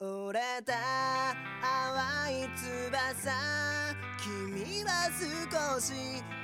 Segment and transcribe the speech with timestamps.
[0.00, 0.72] 折れた
[1.62, 3.30] 淡い翼。
[4.18, 5.92] 君は少し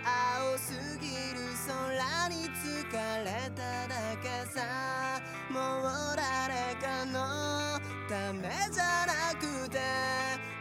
[0.04, 2.92] 青すぎる空に疲
[3.24, 5.20] れただけさ。
[5.50, 9.80] もう誰かのためじゃなくて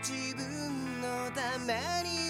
[0.02, 1.76] 自分のため
[2.10, 2.29] に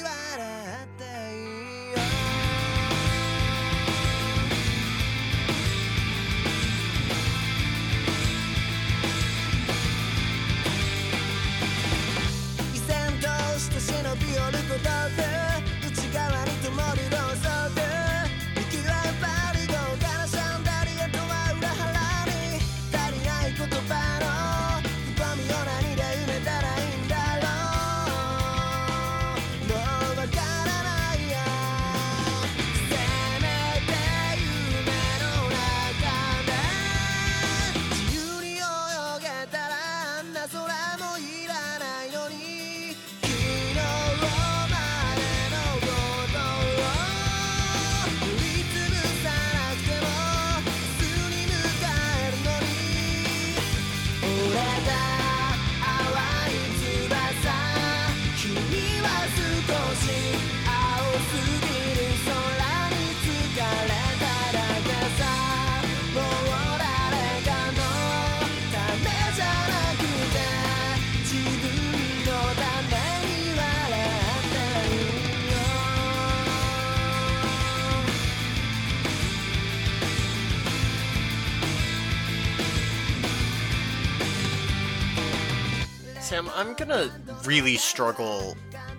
[86.54, 87.10] I'm gonna
[87.46, 88.56] really struggle.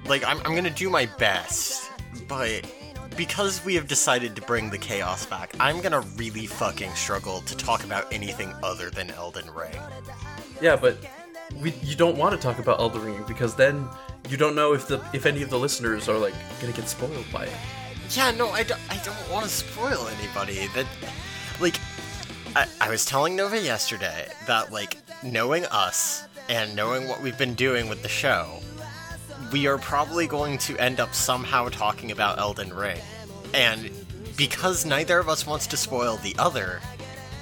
[0.07, 1.91] Like, I'm, I'm gonna do my best,
[2.29, 2.71] but
[3.17, 7.57] because we have decided to bring the chaos back, I'm gonna really fucking struggle to
[7.57, 9.79] talk about anything other than Elden Ring.
[10.61, 10.99] Yeah, but
[11.61, 13.89] we you don't want to talk about Elden Ring because then
[14.29, 17.27] you don't know if the if any of the listeners are like gonna get spoiled
[17.33, 17.57] by it.
[18.11, 20.67] Yeah, no, I don't, I don't want to spoil anybody.
[20.75, 20.87] That,
[21.61, 21.79] like,
[22.57, 27.55] I, I was telling Nova yesterday that, like, knowing us and knowing what we've been
[27.55, 28.59] doing with the show,
[29.53, 32.99] we are probably going to end up somehow talking about Elden Ring.
[33.55, 33.89] And
[34.37, 36.81] because neither of us wants to spoil the other,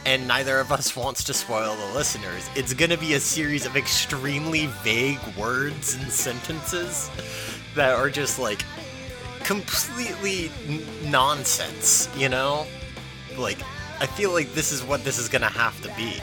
[0.04, 3.64] and neither of us wants to spoil the listeners, it's going to be a series
[3.64, 7.10] of extremely vague words and sentences
[7.74, 8.62] that are just like
[9.42, 12.66] completely n- nonsense, you know?
[13.38, 13.58] Like,
[14.00, 16.20] I feel like this is what this is gonna have to be.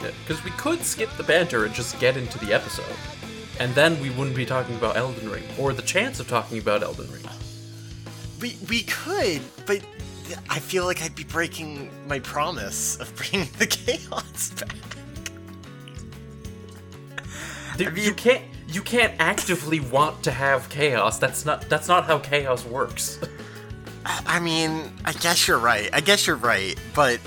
[0.00, 2.96] Because we could skip the banter and just get into the episode,
[3.60, 6.82] and then we wouldn't be talking about Elden Ring or the chance of talking about
[6.82, 7.24] Elden Ring.
[8.40, 9.80] We we could, but
[10.48, 14.76] I feel like I'd be breaking my promise of bringing the chaos back.
[17.76, 21.18] Dude, mean- you can't you can't actively want to have chaos.
[21.18, 23.18] That's not that's not how chaos works.
[24.04, 25.88] I I mean, I guess you're right.
[25.92, 27.20] I guess you're right, but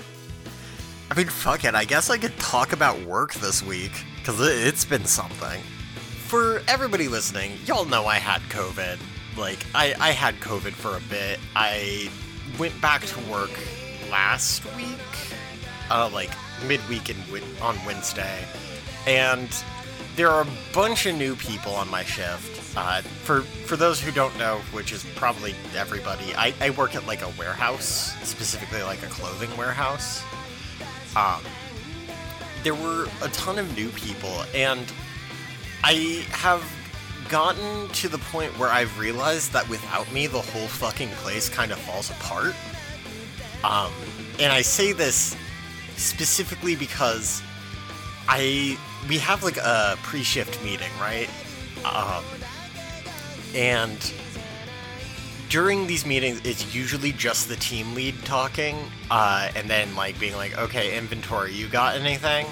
[1.11, 1.75] I mean, fuck it.
[1.75, 5.61] I guess I could talk about work this week because it, it's been something.
[5.99, 8.97] For everybody listening, y'all know I had COVID.
[9.37, 11.37] Like, I, I had COVID for a bit.
[11.53, 12.09] I
[12.57, 13.51] went back to work
[14.09, 15.35] last week,
[15.89, 16.31] uh, like
[16.65, 17.17] midweek in,
[17.61, 18.45] on Wednesday,
[19.05, 19.49] and
[20.15, 22.77] there are a bunch of new people on my shift.
[22.77, 27.05] Uh, for for those who don't know, which is probably everybody, I, I work at
[27.05, 30.23] like a warehouse, specifically like a clothing warehouse.
[31.15, 31.41] Um,
[32.63, 34.91] there were a ton of new people, and
[35.83, 36.63] I have
[37.29, 41.71] gotten to the point where I've realized that without me, the whole fucking place kind
[41.71, 42.53] of falls apart.
[43.63, 43.91] Um,
[44.39, 45.35] and I say this
[45.97, 47.41] specifically because
[48.27, 51.29] I we have like a pre-shift meeting, right?
[51.85, 52.23] Um,
[53.55, 54.13] and
[55.51, 58.77] during these meetings, it's usually just the team lead talking,
[59.11, 62.47] uh, and then like being like, "Okay, inventory, you got anything?"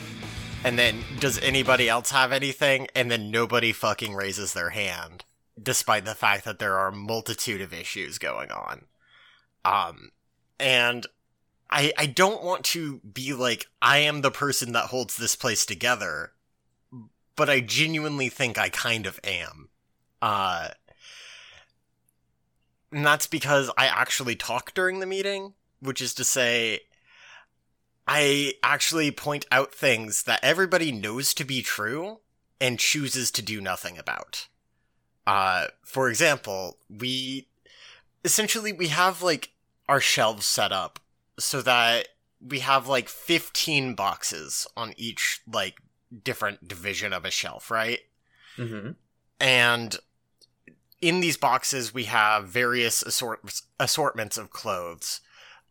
[0.66, 2.88] And then, does anybody else have anything?
[2.94, 5.24] And then nobody fucking raises their hand,
[5.62, 8.88] despite the fact that there are a multitude of issues going on.
[9.64, 10.12] Um,
[10.60, 11.08] and
[11.70, 15.66] I I don't want to be like I am the person that holds this place
[15.66, 16.34] together,
[17.38, 19.70] but I genuinely think I kind of am.
[20.22, 20.70] Uh,
[22.92, 26.82] and that's because I actually talk during the meeting, which is to say,
[28.08, 32.20] I actually point out things that everybody knows to be true
[32.60, 34.48] and chooses to do nothing about.
[35.28, 37.48] Uh, for example, we
[38.26, 39.52] essentially we have like
[39.88, 41.00] our shelves set up
[41.38, 42.08] so that
[42.46, 45.76] we have like 15 boxes on each like
[46.24, 48.00] different division of a shelf, right?
[48.58, 48.92] Mm-hmm.
[49.40, 49.98] And
[51.02, 55.22] in these boxes, we have various assort- assortments of clothes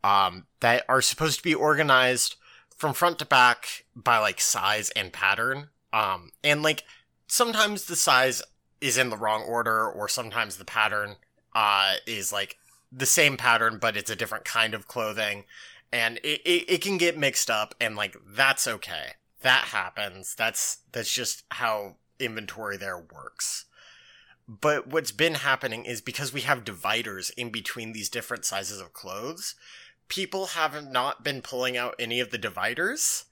[0.03, 2.35] um, that are supposed to be organized
[2.75, 5.67] from front to back by like size and pattern.
[5.91, 6.83] Um, and like
[7.27, 8.41] sometimes the size
[8.81, 11.15] is in the wrong order, or sometimes the pattern
[11.53, 12.57] uh, is like
[12.91, 15.45] the same pattern, but it's a different kind of clothing.
[15.91, 19.13] And it, it, it can get mixed up, and like that's okay.
[19.41, 20.35] That happens.
[20.35, 23.65] That's that's just how inventory there works.
[24.49, 28.93] But what's been happening is because we have dividers in between these different sizes of
[28.93, 29.53] clothes,
[30.07, 33.25] people have not been pulling out any of the dividers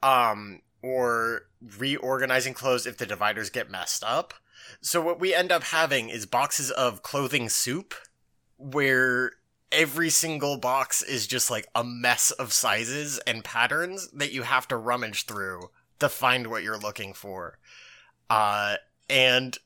[0.00, 1.42] um or
[1.76, 4.32] reorganizing clothes if the dividers get messed up.
[4.80, 7.92] So what we end up having is boxes of clothing soup
[8.56, 9.32] where
[9.72, 14.68] every single box is just like a mess of sizes and patterns that you have
[14.68, 17.58] to rummage through to find what you're looking for.
[18.30, 18.76] Uh
[19.08, 19.58] and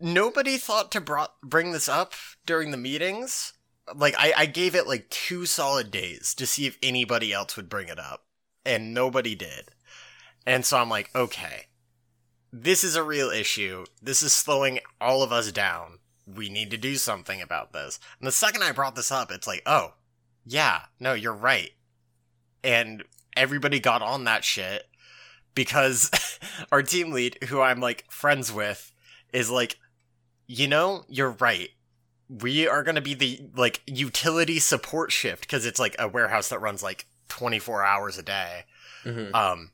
[0.00, 2.12] nobody thought to brought, bring this up
[2.46, 3.52] during the meetings.
[3.94, 7.68] Like I, I gave it like two solid days to see if anybody else would
[7.68, 8.24] bring it up,
[8.64, 9.70] and nobody did.
[10.46, 11.66] And so I'm like, okay,
[12.52, 13.84] this is a real issue.
[14.00, 15.98] This is slowing all of us down.
[16.26, 17.98] We need to do something about this.
[18.20, 19.94] And the second I brought this up, it's like, oh,
[20.46, 21.72] yeah, no, you're right.
[22.62, 23.04] And
[23.36, 24.84] everybody got on that shit
[25.54, 26.10] because
[26.72, 28.92] our team lead, who I'm like friends with,
[29.32, 29.76] is like,
[30.46, 31.70] you know, you're right.
[32.28, 36.48] We are going to be the like utility support shift because it's like a warehouse
[36.48, 38.64] that runs like 24 hours a day.
[39.04, 39.34] Mm-hmm.
[39.34, 39.70] Um,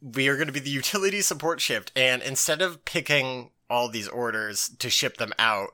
[0.00, 4.08] we are going to be the utility support shift, and instead of picking all these
[4.08, 5.70] orders to ship them out,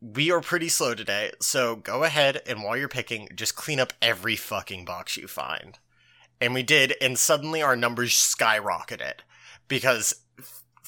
[0.00, 1.32] we are pretty slow today.
[1.40, 5.78] So go ahead and while you're picking, just clean up every fucking box you find.
[6.40, 9.20] And we did, and suddenly our numbers skyrocketed
[9.66, 10.14] because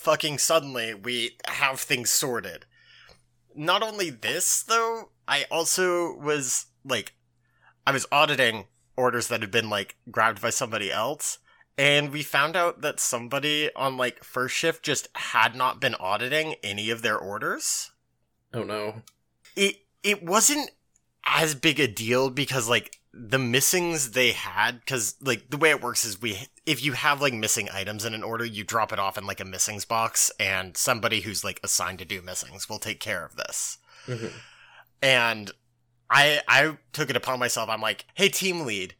[0.00, 2.64] fucking suddenly we have things sorted.
[3.54, 7.12] Not only this, though, I also was like,
[7.86, 8.66] I was auditing
[8.96, 11.38] orders that had been like grabbed by somebody else.
[11.76, 16.54] And we found out that somebody on like first shift just had not been auditing
[16.62, 17.90] any of their orders.
[18.54, 19.02] Oh no.
[19.54, 20.70] It it wasn't
[21.26, 25.82] as big a deal because like the missings they had cuz like the way it
[25.82, 28.98] works is we if you have like missing items in an order you drop it
[29.00, 32.78] off in like a missings box and somebody who's like assigned to do missings will
[32.78, 33.78] take care of this.
[34.06, 34.32] Mhm.
[35.02, 35.50] And
[36.08, 37.68] I I took it upon myself.
[37.68, 38.94] I'm like, "Hey team lead,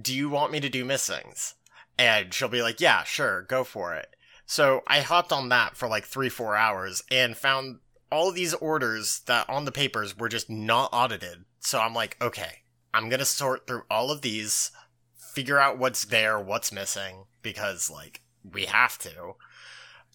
[0.00, 1.54] do you want me to do missings?"
[1.98, 4.14] And she'll be like, "Yeah, sure, go for it."
[4.46, 7.80] So I hopped on that for like 3-4 hours and found
[8.12, 11.44] all these orders that on the papers were just not audited.
[11.58, 12.62] So I'm like, "Okay,
[12.96, 14.70] I'm to sort through all of these,
[15.14, 19.34] figure out what's there, what's missing because like we have to."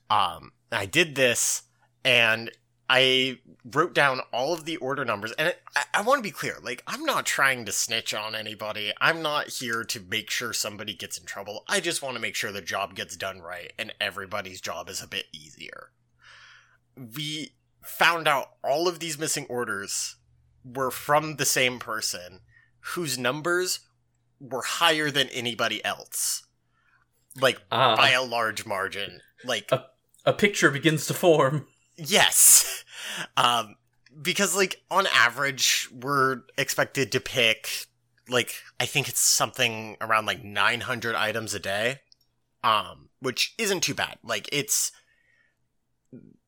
[0.09, 1.63] Um I did this
[2.03, 2.51] and
[2.93, 6.29] I wrote down all of the order numbers, and it, I, I want to be
[6.31, 6.57] clear.
[6.61, 8.91] Like, I'm not trying to snitch on anybody.
[8.99, 11.63] I'm not here to make sure somebody gets in trouble.
[11.69, 15.01] I just want to make sure the job gets done right, and everybody's job is
[15.01, 15.91] a bit easier.
[16.97, 20.17] We found out all of these missing orders
[20.65, 22.41] were from the same person,
[22.81, 23.79] whose numbers
[24.39, 26.43] were higher than anybody else,
[27.39, 29.21] like Ah, by a large margin.
[29.43, 29.71] Like
[30.25, 31.67] a picture begins to form.
[31.97, 32.83] Yes.
[33.35, 33.75] Um,
[34.21, 37.87] because like on average, we're expected to pick
[38.29, 41.99] like I think it's something around like 900 items a day.
[42.63, 44.17] Um, which isn't too bad.
[44.23, 44.91] Like it's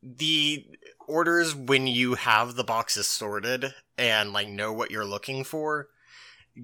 [0.01, 0.65] the
[1.07, 5.87] orders when you have the boxes sorted and like know what you're looking for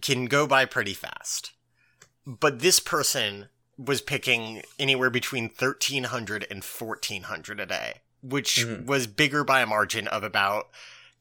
[0.02, 1.52] can go by pretty fast.
[2.26, 8.86] But this person was picking anywhere between 1300 and 1400 a day, which Mhm.
[8.86, 10.70] was bigger by a margin of about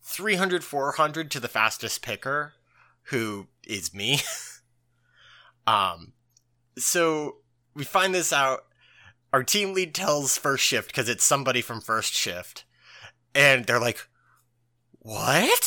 [0.03, 2.55] 300 400 to the fastest picker
[3.05, 4.21] who is me.
[5.67, 6.13] um
[6.77, 7.37] so
[7.75, 8.65] we find this out
[9.33, 12.65] our team lead tells first shift because it's somebody from first shift
[13.35, 14.07] and they're like
[15.01, 15.63] what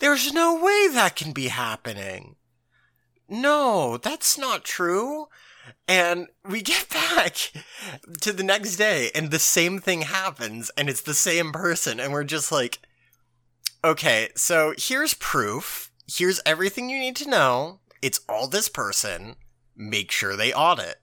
[0.00, 2.36] there's no way that can be happening.
[3.28, 5.28] No that's not true.
[5.86, 7.52] And we get back
[8.20, 12.12] to the next day and the same thing happens and it's the same person and
[12.12, 12.80] we're just like
[13.84, 15.92] okay so here's proof.
[16.08, 17.80] Here's everything you need to know.
[18.02, 19.36] It's all this person.
[19.76, 20.96] Make sure they audit.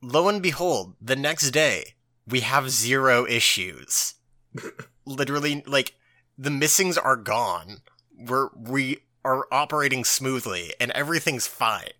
[0.00, 1.94] Lo and behold the next day
[2.26, 4.14] we have zero issues.
[5.06, 5.94] Literally like
[6.36, 7.78] the missings are gone
[8.18, 11.90] we're we are operating smoothly and everything's fine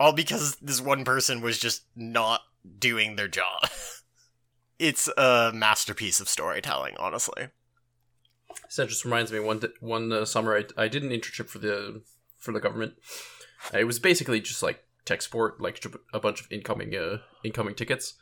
[0.00, 2.40] all because this one person was just not
[2.78, 3.68] doing their job.
[4.78, 7.48] it's a masterpiece of storytelling, honestly.
[8.70, 11.58] So that just reminds me one one uh, summer I, I did an internship for
[11.58, 12.02] the
[12.38, 12.94] for the government.
[13.74, 15.84] It was basically just like tech support, like
[16.14, 18.14] a bunch of incoming uh, incoming tickets.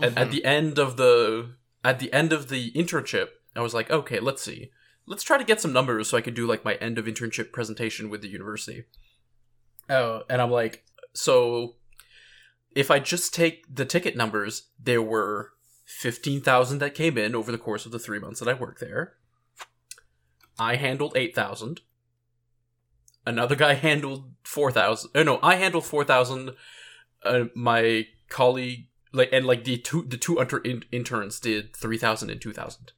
[0.00, 0.30] And at Mhm.
[0.32, 4.42] the end of the at the end of the internship, I was like, okay, let's
[4.42, 4.70] see,
[5.06, 7.52] let's try to get some numbers so I could do like my end of internship
[7.52, 8.84] presentation with the university.
[9.88, 11.76] Oh, and I'm like, so
[12.74, 15.50] if I just take the ticket numbers, there were
[15.84, 18.80] fifteen thousand that came in over the course of the three months that I worked
[18.80, 19.14] there.
[20.60, 21.80] I handled 8,000.
[23.26, 25.10] Another guy handled 4,000.
[25.14, 26.50] Oh, no, I handled 4,000.
[27.24, 32.30] Uh, my colleague, like, and like the two, the two under in- interns did 3,000
[32.30, 32.92] and 2,000.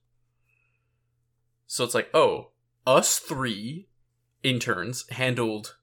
[1.73, 2.51] So it's like, oh,
[2.87, 3.89] us three
[4.43, 5.79] interns handled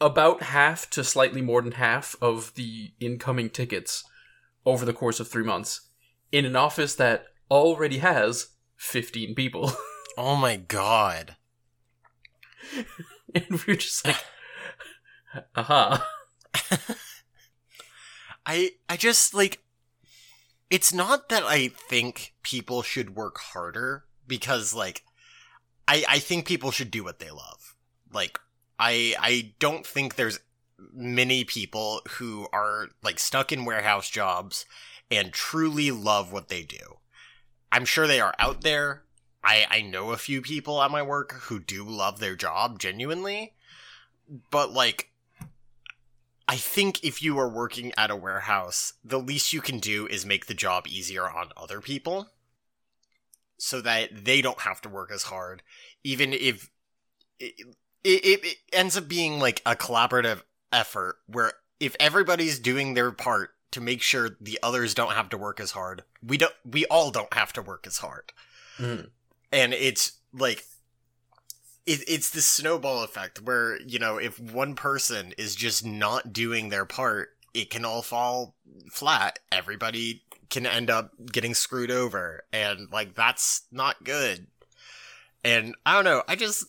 [0.00, 4.02] about half to slightly more than half of the incoming tickets
[4.66, 5.90] over the course of three months
[6.32, 9.70] in an office that already has 15 people.
[10.18, 11.36] Oh my god.
[13.34, 14.24] and we we're just like,
[15.54, 16.08] aha.
[18.46, 19.62] I I just like
[20.70, 25.04] it's not that I think people should work harder because like
[25.86, 27.76] I I think people should do what they love.
[28.12, 28.38] Like
[28.78, 30.40] I I don't think there's
[30.92, 34.66] many people who are like stuck in warehouse jobs
[35.10, 36.98] and truly love what they do.
[37.70, 39.02] I'm sure they are out there.
[39.42, 43.54] I I know a few people at my work who do love their job genuinely.
[44.50, 45.10] But like
[46.46, 50.26] I think if you are working at a warehouse, the least you can do is
[50.26, 52.28] make the job easier on other people
[53.64, 55.62] so that they don't have to work as hard,
[56.04, 56.70] even if
[57.40, 57.54] it,
[58.04, 63.50] it, it ends up being like a collaborative effort where if everybody's doing their part
[63.72, 67.10] to make sure the others don't have to work as hard, we don't, we all
[67.10, 68.32] don't have to work as hard.
[68.78, 69.08] Mm.
[69.50, 70.64] And it's like,
[71.86, 76.70] it, it's this snowball effect where you know if one person is just not doing
[76.70, 78.56] their part it can all fall
[78.90, 84.46] flat everybody can end up getting screwed over and like that's not good.
[85.44, 86.64] And i don't know i just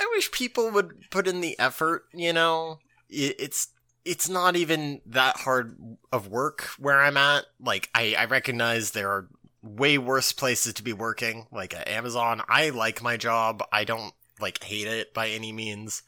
[0.00, 2.78] i wish people would put in the effort you know?
[3.08, 3.68] It, it's
[4.04, 5.76] it's not even that hard
[6.12, 7.44] of work where i'm at.
[7.60, 9.28] Like i i recognize there are
[9.62, 12.42] way worse places to be working like at amazon.
[12.48, 13.62] I like my job.
[13.72, 16.02] I don't like hate it by any means.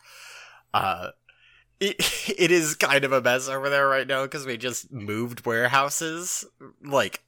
[0.72, 1.10] Uh
[1.80, 1.96] it,
[2.38, 6.44] it is kind of a mess over there right now because we just moved warehouses
[6.84, 7.22] like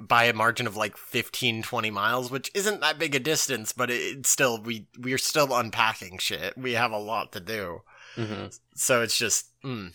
[0.00, 3.90] by a margin of like 15 20 miles which isn't that big a distance but
[3.90, 6.56] it, it's still we we're still unpacking shit.
[6.56, 7.82] We have a lot to do.
[8.14, 9.90] Hmm so it's just mm.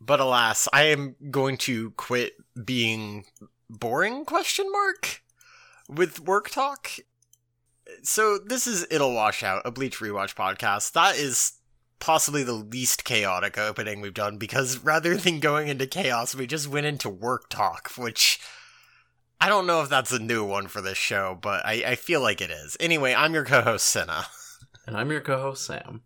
[0.00, 2.34] but alas i am going to quit
[2.64, 3.24] being
[3.70, 5.22] boring question mark
[5.88, 6.90] with work talk.
[8.02, 10.92] So this is it'll wash out a bleach rewatch podcast.
[10.92, 11.52] That is
[11.98, 16.68] possibly the least chaotic opening we've done because rather than going into chaos we just
[16.68, 18.38] went into work talk which
[19.40, 22.20] i don't know if that's a new one for this show but i, I feel
[22.20, 24.26] like it is anyway i'm your co-host senna
[24.86, 26.02] And I'm your co-host Sam.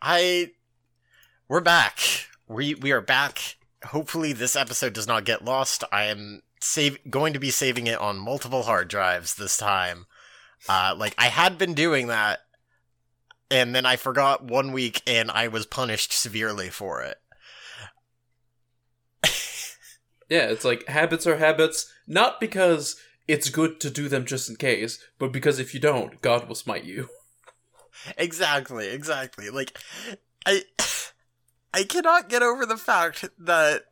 [0.00, 0.52] I
[1.48, 1.98] we're back.
[2.46, 3.56] We we are back.
[3.86, 5.82] Hopefully this episode does not get lost.
[5.90, 10.06] I am save going to be saving it on multiple hard drives this time.
[10.68, 12.40] Uh like I had been doing that
[13.50, 17.18] and then I forgot one week and I was punished severely for it.
[20.30, 22.94] Yeah, it's like habits are habits, not because
[23.26, 26.54] it's good to do them just in case, but because if you don't, God will
[26.54, 27.08] smite you.
[28.16, 29.50] exactly, exactly.
[29.50, 29.76] Like
[30.46, 30.62] I
[31.74, 33.86] I cannot get over the fact that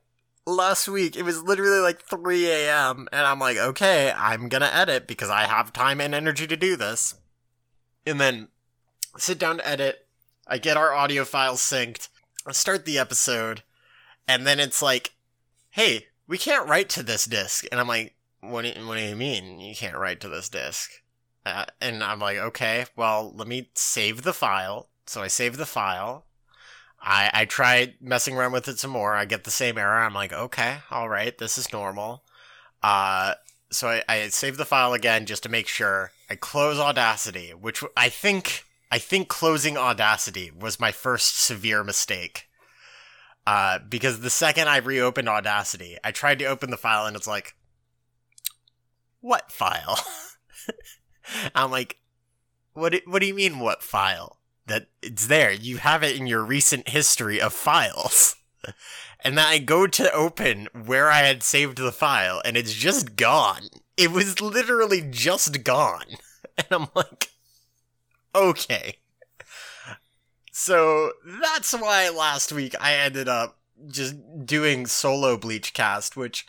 [0.47, 3.09] last week it was literally like 3 a.m.
[3.13, 6.77] and I'm like, okay, I'm gonna edit because I have time and energy to do
[6.77, 7.17] this.
[8.07, 8.49] And then
[9.17, 10.07] sit down to edit.
[10.47, 12.09] I get our audio files synced.
[12.47, 13.63] I start the episode,
[14.27, 15.13] and then it's like,
[15.71, 17.67] hey, we can't write to this disk.
[17.71, 20.49] And I'm like, what do you, what do you mean you can't write to this
[20.49, 20.91] disk?
[21.45, 24.89] Uh, and I'm like, okay, well, let me save the file.
[25.07, 26.27] So I save the file.
[27.01, 29.15] I I try messing around with it some more.
[29.15, 30.01] I get the same error.
[30.01, 32.25] I'm like, okay, all right, this is normal.
[32.83, 33.35] Uh,
[33.71, 36.13] so I, I save the file again just to make sure.
[36.31, 42.49] I close Audacity, which I think I think closing Audacity was my first severe mistake.
[43.47, 47.27] Uh, because the second I reopened Audacity, I tried to open the file and it's
[47.27, 47.55] like,
[49.21, 49.99] what file?
[51.55, 51.97] I'm like,
[52.75, 52.93] what?
[52.93, 54.39] Do, what do you mean, what file?
[54.69, 55.51] that it's there.
[55.51, 58.37] You have it in your recent history of files.
[59.25, 63.17] And then I go to open where I had saved the file, and it's just
[63.17, 63.63] gone.
[63.97, 66.05] It was literally just gone.
[66.57, 67.31] And I'm like,
[68.35, 68.97] okay.
[70.53, 76.47] So that's why last week I ended up just doing solo Bleach cast, which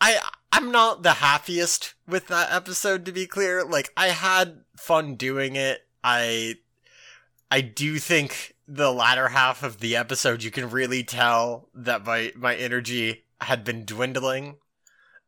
[0.00, 0.18] I
[0.52, 3.64] I'm not the happiest with that episode to be clear.
[3.64, 5.86] Like I had fun doing it.
[6.04, 6.56] I
[7.50, 12.32] I do think the latter half of the episode you can really tell that my
[12.36, 14.56] my energy had been dwindling,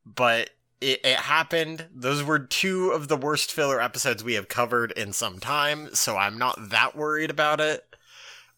[0.04, 1.88] but it, it happened.
[1.94, 6.16] Those were two of the worst filler episodes we have covered in some time, so
[6.16, 7.84] I'm not that worried about it.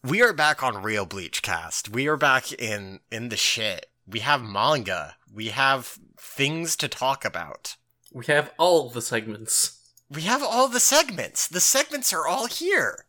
[0.03, 1.89] We are back on Real Bleach Cast.
[1.89, 3.87] We are back in in the shit.
[4.07, 5.15] We have manga.
[5.31, 7.75] We have things to talk about.
[8.11, 9.79] We have all the segments.
[10.09, 11.47] We have all the segments.
[11.47, 13.05] The segments are all here.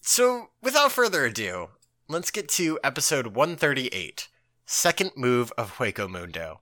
[0.00, 1.68] So, without further ado,
[2.08, 4.28] let's get to episode 138
[4.64, 6.60] Second Move of Hueco Mundo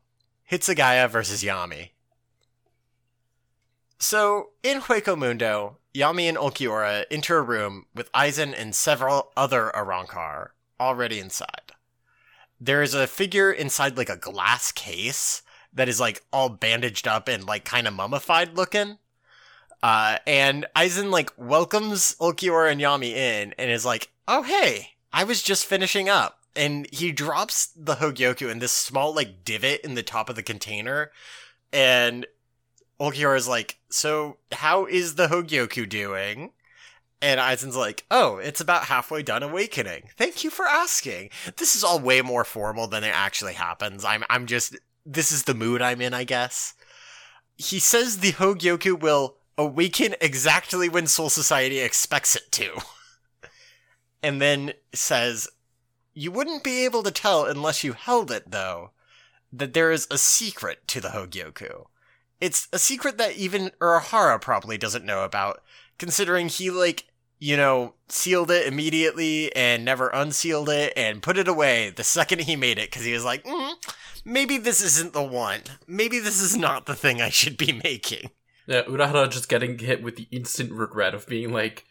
[0.50, 1.90] Hitsugaya versus Yammy.
[3.98, 9.70] So, in Hueco Mundo, Yammy and Ulquiorra enter a room with Aizen and several other
[9.74, 10.48] Arrancar
[10.78, 11.72] already inside.
[12.60, 17.28] There is a figure inside like a glass case that is like all bandaged up
[17.28, 18.98] and like kind of mummified looking.
[19.82, 25.24] Uh, and Aizen like welcomes Ulquiorra and Yammy in and is like, "Oh hey, I
[25.24, 29.94] was just finishing up." And he drops the Hogyoku in this small like divot in
[29.94, 31.10] the top of the container,
[31.72, 32.26] and
[33.00, 36.52] Ulquiorra is like, "So how is the Hogyoku doing?"
[37.20, 40.10] And Aizen's like, "Oh, it's about halfway done awakening.
[40.16, 41.30] Thank you for asking.
[41.56, 44.04] This is all way more formal than it actually happens.
[44.04, 46.74] I'm I'm just this is the mood I'm in, I guess."
[47.56, 52.80] He says the Hogyoku will awaken exactly when Soul Society expects it to.
[54.22, 55.48] and then says,
[56.14, 58.92] You wouldn't be able to tell unless you held it, though,
[59.52, 61.86] that there is a secret to the Hogyoku.
[62.40, 65.62] It's a secret that even Urahara probably doesn't know about,
[65.98, 67.06] considering he, like,
[67.38, 72.42] you know, sealed it immediately and never unsealed it and put it away the second
[72.42, 73.74] he made it because he was like, mm,
[74.24, 75.62] maybe this isn't the one.
[75.86, 78.30] Maybe this is not the thing I should be making.
[78.66, 81.84] Yeah, Urahara just getting hit with the instant regret of being like,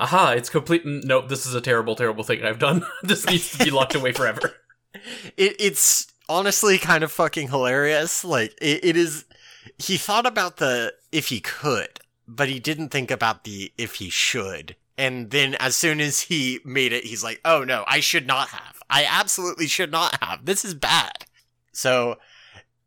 [0.00, 0.82] aha, it's complete.
[0.84, 2.84] Nope, this is a terrible, terrible thing I've done.
[3.02, 4.54] this needs to be locked away forever.
[5.36, 8.24] it, it's honestly kind of fucking hilarious.
[8.24, 9.24] Like it, it is.
[9.78, 14.10] He thought about the if he could, but he didn't think about the if he
[14.10, 14.76] should.
[14.96, 18.48] And then as soon as he made it, he's like, "Oh no, I should not
[18.48, 18.80] have.
[18.90, 20.44] I absolutely should not have.
[20.44, 21.26] This is bad."
[21.72, 22.16] So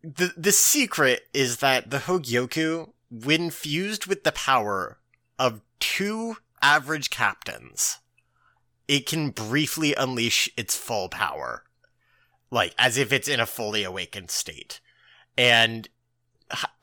[0.04, 4.98] the the secret is that the Hogyoku, when fused with the power
[5.40, 8.00] of two average captains,
[8.88, 11.64] it can briefly unleash its full power
[12.52, 14.82] like as if it's in a fully awakened state.
[15.38, 15.88] And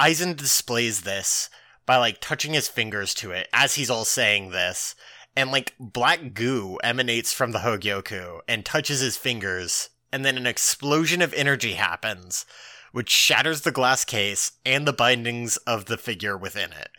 [0.01, 1.51] Aizen displays this
[1.87, 4.95] by like touching his fingers to it as he's all saying this,
[5.37, 10.47] and like black goo emanates from the Hogyoku and touches his fingers, and then an
[10.47, 12.47] explosion of energy happens,
[12.93, 16.91] which shatters the glass case and the bindings of the figure within it.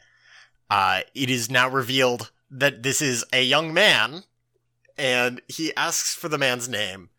[0.70, 4.24] Uh, it is now revealed that this is a young man,
[4.98, 7.10] and he asks for the man's name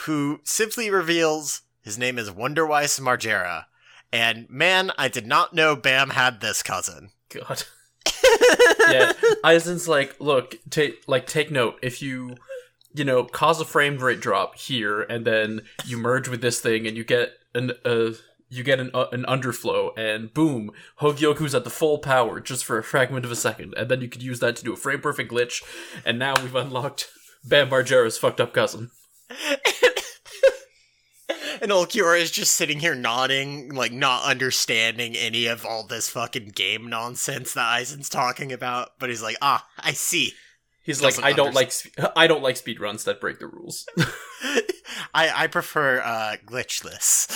[0.00, 3.64] who simply reveals his name is Wonderweiss Margera.
[4.12, 7.10] And man, I did not know Bam had this cousin.
[7.28, 7.64] God.
[8.90, 9.12] yeah,
[9.44, 11.78] Aizen's like, look, take like take note.
[11.82, 12.36] If you,
[12.92, 16.86] you know, cause a frame rate drop here, and then you merge with this thing,
[16.86, 18.12] and you get an uh,
[18.50, 22.78] you get an uh, an underflow, and boom, Hogyoku's at the full power just for
[22.78, 25.00] a fragment of a second, and then you could use that to do a frame
[25.00, 25.62] perfect glitch,
[26.04, 27.08] and now we've unlocked
[27.44, 28.90] Bam Margera's fucked up cousin.
[31.60, 36.48] and Ulquiorra is just sitting here nodding, like not understanding any of all this fucking
[36.48, 38.90] game nonsense that Aizen's talking about.
[38.98, 40.32] But he's like, ah, I see.
[40.82, 43.86] He's like, I don't like sp- I don't like speedruns that break the rules.
[45.14, 47.28] I I prefer uh, glitchless.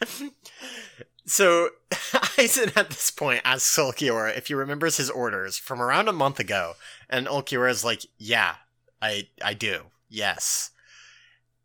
[1.27, 6.12] so Aizen at this point asks Ulquiorra if he remembers his orders from around a
[6.12, 6.75] month ago,
[7.09, 8.57] and Ulquiorra is like, "Yeah,
[9.01, 9.87] I I do.
[10.09, 10.71] Yes."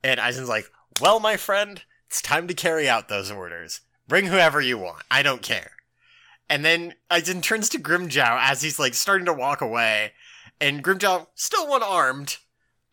[0.04, 0.72] And Aizen's like,
[1.02, 3.82] "Well, my friend, it's time to carry out those orders.
[4.08, 5.04] Bring whoever you want.
[5.10, 5.72] I don't care."
[6.50, 10.14] And then Aizen turns to Grimmjow as he's like starting to walk away,
[10.62, 12.38] and Grimmjow, still one armed,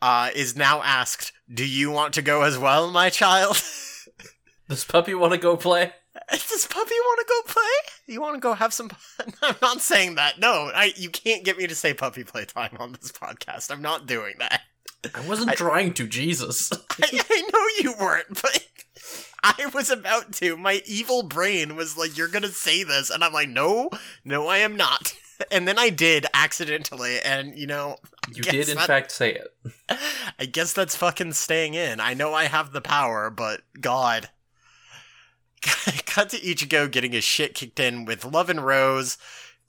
[0.02, 3.62] uh, is now asked, "Do you want to go as well, my child?"
[4.68, 5.92] Does puppy want to go play?
[6.30, 8.14] Does Puppy want to go play?
[8.14, 8.90] You want to go have some?
[9.42, 10.38] I'm not saying that.
[10.38, 10.92] No, I.
[10.96, 13.70] You can't get me to say puppy playtime on this podcast.
[13.72, 14.60] I'm not doing that.
[15.12, 16.70] I wasn't I- trying to, Jesus.
[17.02, 18.64] I, I know you weren't, but
[19.42, 20.56] I was about to.
[20.56, 23.90] My evil brain was like, "You're gonna say this," and I'm like, "No,
[24.24, 25.14] no, I am not."
[25.50, 27.96] And then I did accidentally, and you know,
[28.32, 29.52] You did, in that- fact, say it.
[30.38, 31.98] I guess that's fucking staying in.
[31.98, 34.28] I know I have the power, but God.
[36.06, 39.18] Cut to Ichigo getting his shit kicked in with Love and Rose,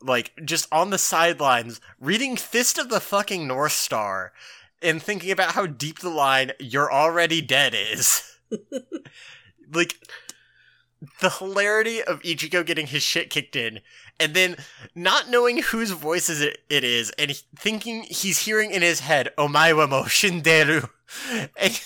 [0.01, 4.34] like, just on the sidelines, reading Fist of the fucking North Star,
[4.81, 8.38] and thinking about how deep the line, you're already dead is.
[9.73, 9.95] like,
[11.21, 13.79] the hilarity of Ichigo getting his shit kicked in,
[14.19, 14.58] and then
[14.93, 19.01] not knowing whose voice is it, it is, and he- thinking he's hearing in his
[19.01, 20.89] head, "Omae mo shinderu,"
[21.58, 21.81] and,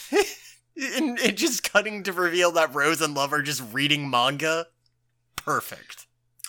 [0.79, 4.67] and, and just cutting to reveal that Rose and Love are just reading manga.
[5.35, 6.07] Perfect.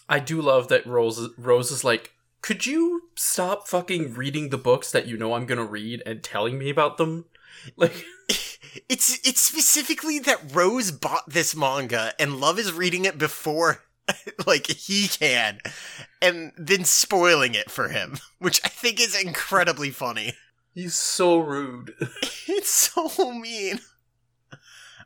[0.08, 2.12] I do love that Rose Rose is like,
[2.42, 6.58] could you stop fucking reading the books that you know I'm gonna read and telling
[6.58, 7.26] me about them?
[7.76, 8.06] Like,
[8.88, 13.82] It's it's specifically that Rose bought this manga and Love is reading it before
[14.46, 15.58] like he can
[16.22, 20.34] and then spoiling it for him, which I think is incredibly funny.
[20.74, 21.94] he's so rude.
[22.46, 23.80] It's so mean.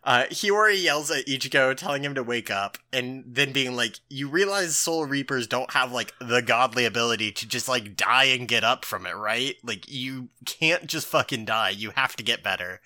[0.05, 4.29] Uh, Hiyori yells at Ichigo, telling him to wake up, and then being like, You
[4.29, 8.65] realize Soul Reapers don't have, like, the godly ability to just, like, die and get
[8.65, 9.57] up from it, right?
[9.65, 11.71] Like, you can't just fucking die.
[11.71, 12.83] You have to get better.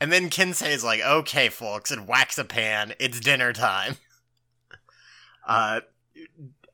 [0.00, 2.94] And then Kensei is like, Okay, folks, and whacks a pan.
[2.98, 3.96] It's dinner time.
[5.48, 5.80] Uh,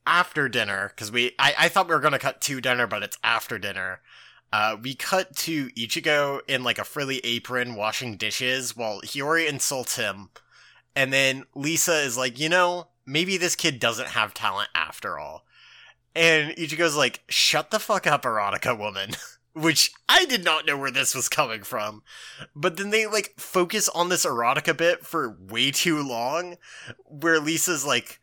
[0.07, 3.19] after dinner, because we, I, I thought we were gonna cut to dinner, but it's
[3.23, 4.01] after dinner.
[4.53, 9.97] Uh, we cut to Ichigo in like a frilly apron washing dishes while Hiyori insults
[9.97, 10.29] him.
[10.95, 15.47] And then Lisa is like, you know, maybe this kid doesn't have talent after all.
[16.15, 19.13] And Ichigo's like, shut the fuck up, erotica woman.
[19.55, 22.03] Which I did not know where this was coming from.
[22.55, 26.57] But then they like focus on this erotica bit for way too long,
[27.05, 28.19] where Lisa's like,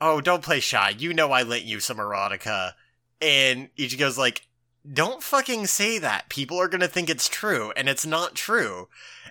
[0.00, 0.92] oh, don't play shy.
[0.96, 2.72] You know I lent you some erotica.
[3.20, 4.42] And Ichigo's like,
[4.90, 6.28] don't fucking say that.
[6.28, 8.88] People are gonna think it's true, and it's not true.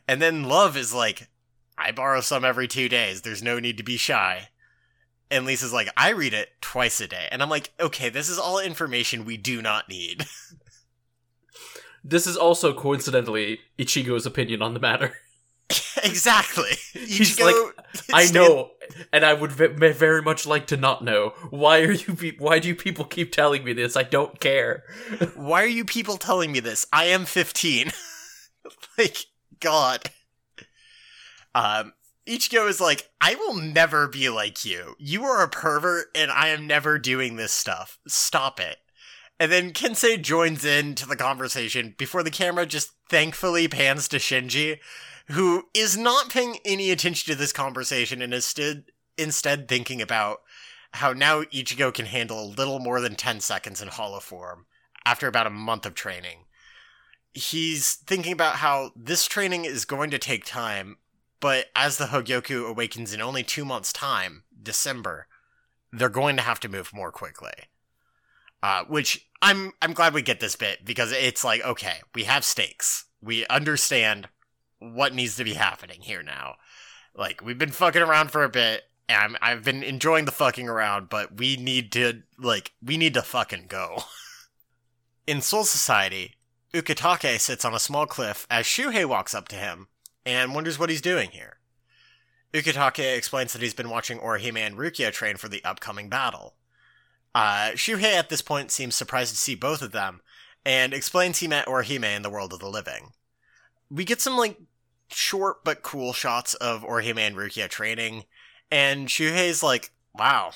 [0.07, 1.29] And then Love is like,
[1.77, 3.21] I borrow some every two days.
[3.21, 4.49] There's no need to be shy.
[5.29, 7.27] And Lisa's like, I read it twice a day.
[7.31, 10.25] And I'm like, okay, this is all information we do not need.
[12.03, 15.13] This is also coincidentally Ichigo's opinion on the matter.
[16.03, 16.71] exactly.
[16.93, 17.71] He's Ichigo
[18.13, 18.71] I know,
[19.11, 21.33] and I would ve- very much like to not know.
[21.49, 22.33] Why are you?
[22.37, 23.95] Why do people keep telling me this?
[23.95, 24.83] I don't care.
[25.35, 26.85] Why are you people telling me this?
[26.91, 27.91] I am 15.
[28.97, 29.17] like,
[29.59, 30.09] God.
[31.53, 31.93] Um,
[32.27, 34.95] Ichigo is like, I will never be like you.
[34.99, 37.99] You are a pervert, and I am never doing this stuff.
[38.07, 38.77] Stop it.
[39.39, 44.17] And then Kensei joins in to the conversation before the camera just thankfully pans to
[44.17, 44.77] Shinji,
[45.31, 48.53] who is not paying any attention to this conversation and is
[49.17, 50.41] instead thinking about
[50.93, 54.65] how now Ichigo can handle a little more than 10 seconds in hollow form
[55.05, 56.45] after about a month of training.
[57.33, 60.97] He's thinking about how this training is going to take time,
[61.39, 65.27] but as the Hogyoku awakens in only two months' time, December,
[65.93, 67.53] they're going to have to move more quickly.
[68.63, 72.45] Uh, which I'm I'm glad we get this bit because it's like okay, we have
[72.45, 73.05] stakes.
[73.19, 74.27] We understand
[74.81, 76.55] what needs to be happening here now.
[77.15, 80.67] Like we've been fucking around for a bit, and I'm, I've been enjoying the fucking
[80.67, 84.03] around, but we need to like we need to fucking go.
[85.27, 86.35] In Soul Society,
[86.73, 89.87] Ukitake sits on a small cliff as Shuhei walks up to him
[90.25, 91.57] and wonders what he's doing here.
[92.53, 96.55] Ukitake explains that he's been watching Orihime and Rukia train for the upcoming battle.
[97.33, 100.21] Uh, Shuhei at this point seems surprised to see both of them,
[100.65, 103.13] and explains he met Orihime in the world of the living.
[103.89, 104.57] We get some, like,
[105.13, 108.25] short but cool shots of Orihime and Rukia training,
[108.69, 110.51] and Shuhei's like, wow,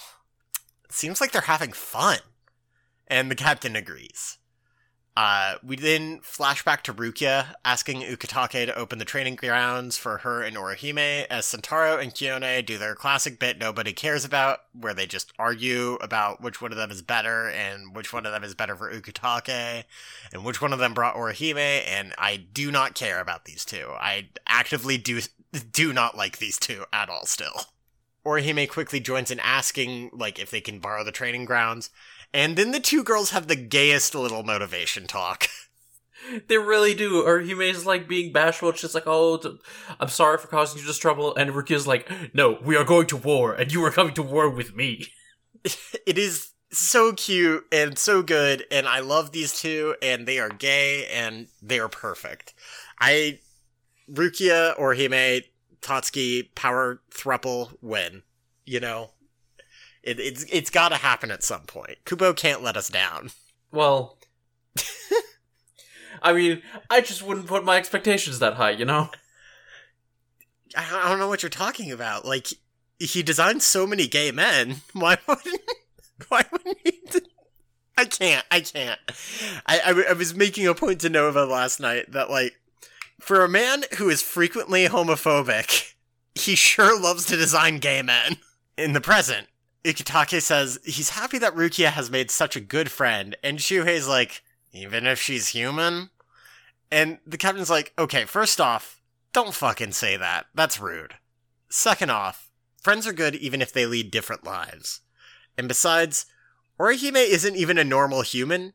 [0.89, 2.19] seems like they're having fun.
[3.07, 4.39] And the captain agrees.
[5.17, 10.17] Uh, we then flash back to Rukia asking Ukitake to open the training grounds for
[10.19, 14.93] her and Orihime as Sentaro and Kiyone do their classic bit nobody cares about, where
[14.93, 18.43] they just argue about which one of them is better and which one of them
[18.43, 19.86] is better for Ukitake
[20.34, 23.91] and which one of them brought Orihime, and I do not care about these two.
[23.97, 25.21] I actively do
[25.71, 27.67] do not like these two at all still.
[28.25, 31.89] Orihime quickly joins in asking like if they can borrow the training grounds,
[32.33, 35.47] and then the two girls have the gayest little motivation talk.
[36.47, 37.23] They really do.
[37.23, 38.71] Orihime's like being bashful.
[38.71, 39.59] She's like, oh,
[39.99, 41.35] I'm sorry for causing you this trouble.
[41.35, 44.49] And Rukia's like, no, we are going to war, and you are coming to war
[44.49, 45.05] with me.
[45.63, 50.49] it is so cute and so good and i love these two and they are
[50.49, 52.53] gay and they are perfect
[52.99, 53.39] i
[54.11, 55.43] rukia orihime
[55.81, 58.23] tatsuki power thruple win
[58.65, 59.11] you know
[60.05, 63.31] it, it's it's gotta happen at some point kubo can't let us down
[63.71, 64.17] Well,
[66.21, 69.09] I mean, I just wouldn't put my expectations that high, you know?
[70.75, 72.47] I don't, I don't know what you're talking about like
[72.99, 75.61] he designed so many gay men why wouldn't
[76.29, 76.95] why wouldn't he
[77.97, 78.45] I can't.
[78.51, 78.99] I can't.
[79.65, 82.55] I I was making a point to Nova last night that, like,
[83.19, 85.93] for a man who is frequently homophobic,
[86.35, 88.37] he sure loves to design gay men.
[88.77, 89.47] In the present,
[89.85, 94.41] Ukitake says he's happy that Rukia has made such a good friend, and Shuhei's like,
[94.73, 96.09] even if she's human?
[96.91, 99.01] And the captain's like, okay, first off,
[99.33, 100.47] don't fucking say that.
[100.53, 101.15] That's rude.
[101.69, 102.49] Second off,
[102.81, 105.01] friends are good even if they lead different lives.
[105.57, 106.25] And besides,
[106.79, 108.73] Orihime isn't even a normal human.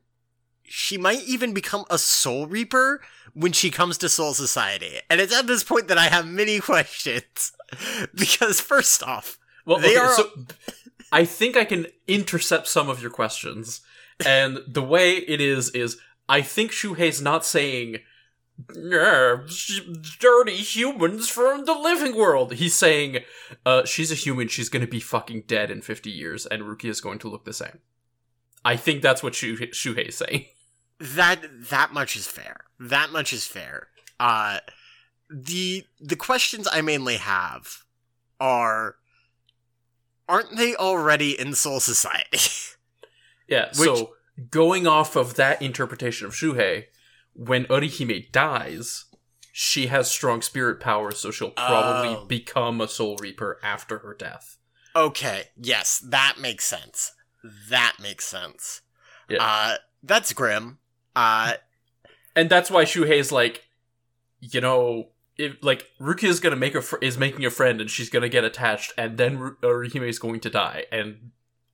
[0.63, 3.01] She might even become a Soul Reaper
[3.33, 4.99] when she comes to Soul Society.
[5.09, 7.51] And it's at this point that I have many questions.
[8.15, 10.29] because, first off, Well, They okay, are- so
[11.11, 13.81] I think I can intercept some of your questions.
[14.25, 15.97] And the way it is, is
[16.29, 17.97] I think Shuhei's not saying,
[20.19, 22.53] dirty humans from the living world.
[22.53, 23.19] He's saying,
[23.65, 27.01] uh, she's a human, she's gonna be fucking dead in 50 years, and Ruki is
[27.01, 27.79] going to look the same.
[28.63, 30.45] I think that's what Shu- Shuhei's saying.
[30.99, 32.65] that that much is fair.
[32.79, 33.87] That much is fair.
[34.19, 34.59] Uh
[35.29, 37.83] the the questions I mainly have
[38.39, 38.97] are
[40.31, 42.39] aren't they already in Soul Society?
[43.47, 44.13] Yeah, Which- so
[44.49, 46.85] going off of that interpretation of Shuhei,
[47.33, 49.05] when Orihime dies,
[49.51, 52.25] she has strong spirit power, so she'll probably Oh.
[52.25, 54.57] become a Soul Reaper after her death.
[54.95, 57.11] okay, yes, that makes sense.
[57.69, 58.81] That makes sense.
[59.29, 59.43] Yeah.
[59.43, 60.79] Uh that's grim.
[61.13, 61.55] Uh
[62.35, 63.65] And that's why Shuhei's like,
[64.39, 67.89] you know, if like Rukia is gonna make a fr- is making a friend, and
[67.89, 71.31] she's gonna get attached, and then Orihime uh, is going to die, and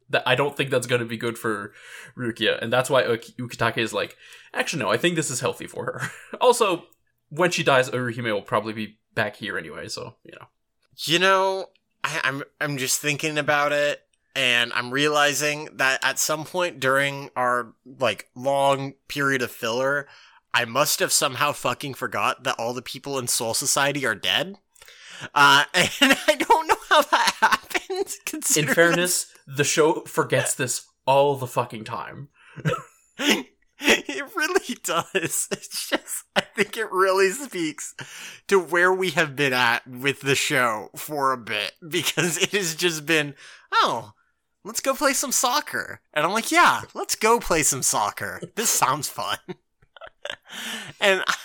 [0.10, 1.74] that I don't think that's gonna be good for
[2.16, 4.16] Rukia, and that's why Ukitake is like,
[4.54, 6.38] actually no, I think this is healthy for her.
[6.42, 6.86] also,
[7.30, 10.48] when she dies, uh, Orihime will probably be back here anyway, so you know.
[11.00, 11.66] You know,
[12.04, 14.02] I, I'm I'm just thinking about it,
[14.36, 20.08] and I'm realizing that at some point during our like long period of filler,
[20.58, 24.56] I must have somehow fucking forgot that all the people in Soul Society are dead.
[25.36, 28.58] Uh, and I don't know how that happened.
[28.58, 32.30] In fairness, the show forgets this all the fucking time.
[33.20, 35.48] it really does.
[35.52, 37.94] It's just, I think it really speaks
[38.48, 42.74] to where we have been at with the show for a bit because it has
[42.74, 43.36] just been,
[43.72, 44.14] oh,
[44.64, 46.02] let's go play some soccer.
[46.16, 48.42] And I'm like, yeah, let's go play some soccer.
[48.56, 49.38] This sounds fun.
[51.02, 51.36] and I,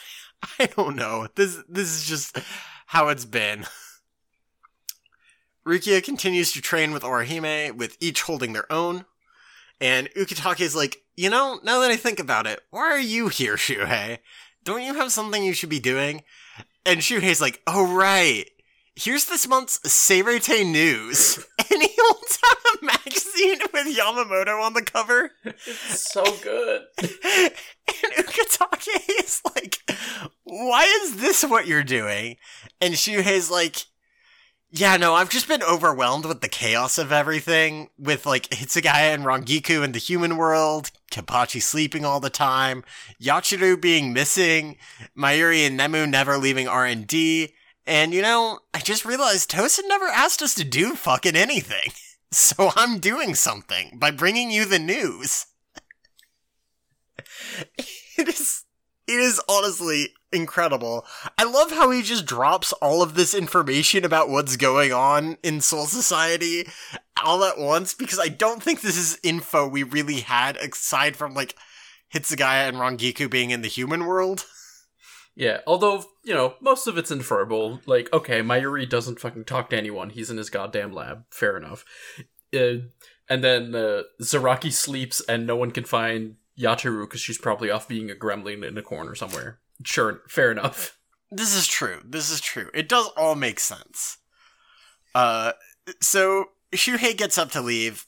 [0.60, 1.28] I don't know.
[1.34, 2.38] This, this is just
[2.86, 3.64] how it's been.
[5.66, 9.04] Rukia continues to train with Orihime, with each holding their own.
[9.80, 13.28] And Ukitake is like, you know, now that I think about it, why are you
[13.28, 14.18] here, Shuhei?
[14.64, 16.22] Don't you have something you should be doing?
[16.84, 18.48] And Shuhei's like, oh right,
[18.94, 21.44] here's this month's Seireitei News.
[21.70, 25.30] And he holds out a magazine with Yamamoto on the cover.
[25.44, 26.82] It's so good.
[26.98, 29.78] and Ukitake is like,
[30.44, 32.36] why is this what you're doing?
[32.80, 33.86] And Shuhei's like,
[34.70, 39.24] yeah, no, I've just been overwhelmed with the chaos of everything, with like Hitsugaya and
[39.24, 42.82] Rangiku in the human world, Kenpachi sleeping all the time,
[43.20, 44.76] Yachiru being missing,
[45.16, 47.54] Mayuri and Nemu never leaving R&D,
[47.86, 51.92] and you know, I just realized Tosen never asked us to do fucking anything.
[52.34, 55.44] So I'm doing something by bringing you the news.
[57.78, 58.64] it is
[59.06, 61.04] it is honestly incredible.
[61.36, 65.60] I love how he just drops all of this information about what's going on in
[65.60, 66.66] Soul Society
[67.22, 71.34] all at once because I don't think this is info we really had aside from
[71.34, 71.54] like
[72.14, 74.46] Hitsugaya and Rangiku being in the human world.
[75.34, 77.80] Yeah, although, you know, most of it's inferable.
[77.86, 80.10] Like, okay, Mayuri doesn't fucking talk to anyone.
[80.10, 81.24] He's in his goddamn lab.
[81.30, 81.84] Fair enough.
[82.54, 82.88] Uh,
[83.28, 87.88] and then uh, Zaraki sleeps and no one can find Yachiru because she's probably off
[87.88, 89.60] being a gremlin in a corner somewhere.
[89.84, 90.98] Sure, fair enough.
[91.34, 92.02] This is true.
[92.04, 92.68] This is true.
[92.74, 94.18] It does all make sense.
[95.14, 95.52] Uh,
[96.02, 98.04] so Shuhei gets up to leave.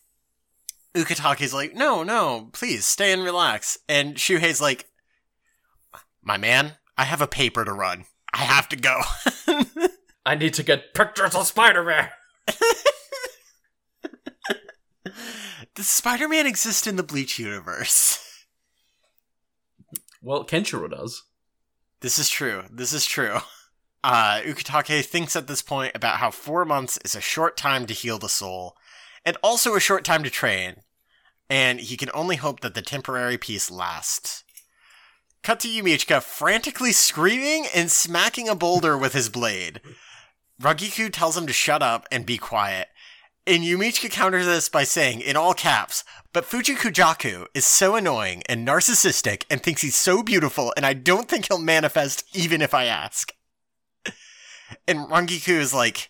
[0.94, 3.78] Ukitake's like, no, no, please stay and relax.
[3.88, 4.90] And Shuhei's like,
[6.22, 8.04] My man, I have a paper to run.
[8.32, 9.00] I have to go.
[10.26, 12.08] I need to get pictures of Spider-Man.
[15.74, 18.46] Does Spider Man exist in the Bleach universe?
[20.22, 21.24] Well, Kenshiro does.
[22.00, 22.62] This is true.
[22.70, 23.38] This is true.
[24.04, 27.94] Uh, Ukitake thinks at this point about how four months is a short time to
[27.94, 28.76] heal the soul,
[29.24, 30.76] and also a short time to train,
[31.48, 34.43] and he can only hope that the temporary peace lasts.
[35.44, 39.82] Cut to Yumichika frantically screaming and smacking a boulder with his blade.
[40.60, 42.88] Rangiku tells him to shut up and be quiet,
[43.46, 46.02] and Yumichika counters this by saying, in all caps,
[46.32, 50.94] but Fuji Kujaku is so annoying and narcissistic and thinks he's so beautiful, and I
[50.94, 53.32] don't think he'll manifest even if I ask.
[54.88, 56.08] And Rangiku is like,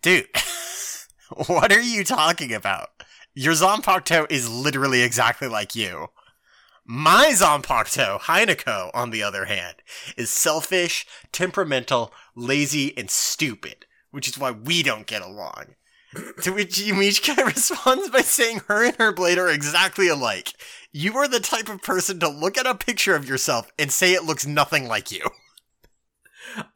[0.00, 0.26] dude,
[1.46, 2.88] what are you talking about?
[3.32, 6.08] Your Zanpakuto is literally exactly like you.
[6.84, 9.76] My Zanpakuto, Haineko, on the other hand,
[10.16, 15.76] is selfish, temperamental, lazy, and stupid, which is why we don't get along.
[16.42, 20.54] To which Yumichika responds by saying her and her blade are exactly alike.
[20.90, 24.12] You are the type of person to look at a picture of yourself and say
[24.12, 25.22] it looks nothing like you.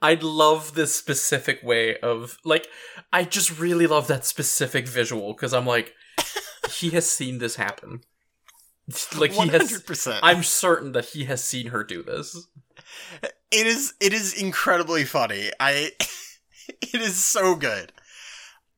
[0.01, 2.67] I love this specific way of like
[3.13, 5.93] I just really love that specific visual because I'm like
[6.71, 8.01] he has seen this happen.
[9.17, 9.83] Like he has
[10.23, 12.47] I'm certain that he has seen her do this.
[13.51, 15.51] It is it is incredibly funny.
[15.59, 15.91] I
[16.69, 17.93] it is so good.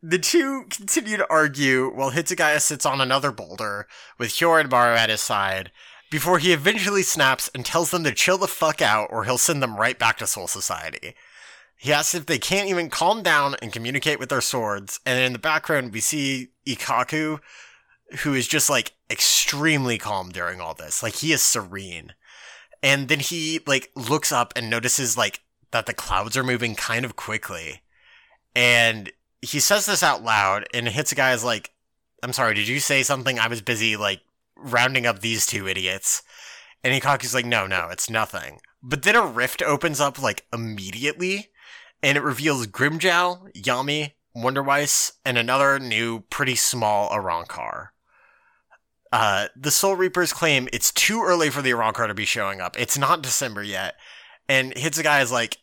[0.02, 5.20] The two continue to argue while Hitsugaya sits on another boulder with Hyorinmaru at his
[5.20, 5.72] side
[6.10, 9.62] before he eventually snaps and tells them to chill the fuck out or he'll send
[9.62, 11.14] them right back to Soul Society.
[11.76, 15.32] He asks if they can't even calm down and communicate with their swords, and in
[15.32, 17.38] the background we see Ikkaku,
[18.22, 21.02] who is just like extremely calm during all this.
[21.02, 22.14] Like he is serene.
[22.82, 25.40] And then he like looks up and notices like
[25.70, 27.82] that the clouds are moving kind of quickly.
[28.54, 31.72] And he says this out loud and Hitsugaya is like,
[32.22, 33.38] I'm sorry, did you say something?
[33.38, 34.20] I was busy like
[34.56, 36.22] rounding up these two idiots.
[36.82, 38.60] And Ikkaku's like, no, no, it's nothing.
[38.82, 41.48] But then a rift opens up like immediately
[42.02, 47.88] and it reveals Grimmjow, Yammy, Wonderweiss, and another new, pretty small Arrancar.
[49.12, 52.78] Uh, the Soul Reapers claim it's too early for the Arrancar to be showing up.
[52.78, 53.94] It's not December yet.
[54.48, 55.58] And Hitsugaya is like,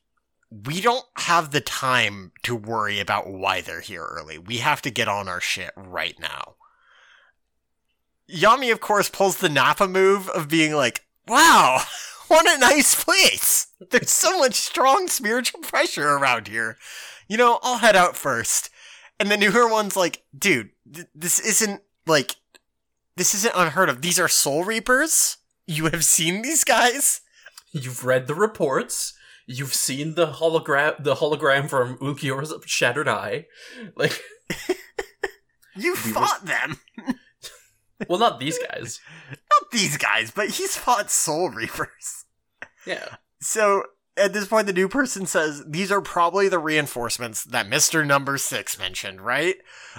[0.52, 4.38] we don't have the time to worry about why they're here early.
[4.38, 6.56] We have to get on our shit right now.
[8.30, 11.82] Yammy, of course, pulls the Nappa move of being like, wow,
[12.28, 13.68] what a nice place.
[13.92, 16.78] There's so much strong spiritual pressure around here.
[17.28, 18.70] You know, I'll head out first.
[19.20, 22.36] And the newer one's like, dude, th- this isn't like,
[23.18, 24.02] this isn't unheard of.
[24.02, 25.38] These are Soul Reapers.
[25.68, 27.22] You have seen these guys?
[27.72, 29.14] You've read the reports.
[29.48, 33.46] You've seen the hologram the hologram from Ulquiorra's shattered eye.
[33.96, 34.22] Like
[35.76, 36.80] You fought them.
[38.10, 39.00] well not these guys.
[39.30, 42.26] Not these guys, but he's fought Soul Reapers.
[42.86, 43.18] Yeah.
[43.40, 43.84] So
[44.18, 48.38] at this point, the new person says these are probably the reinforcements that Mister Number
[48.38, 49.58] Six mentioned, right?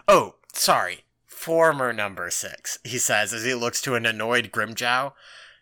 [0.09, 1.05] Oh, sorry,
[1.37, 2.79] former Number Six.
[2.83, 5.12] He says as he looks to an annoyed Grimmjow,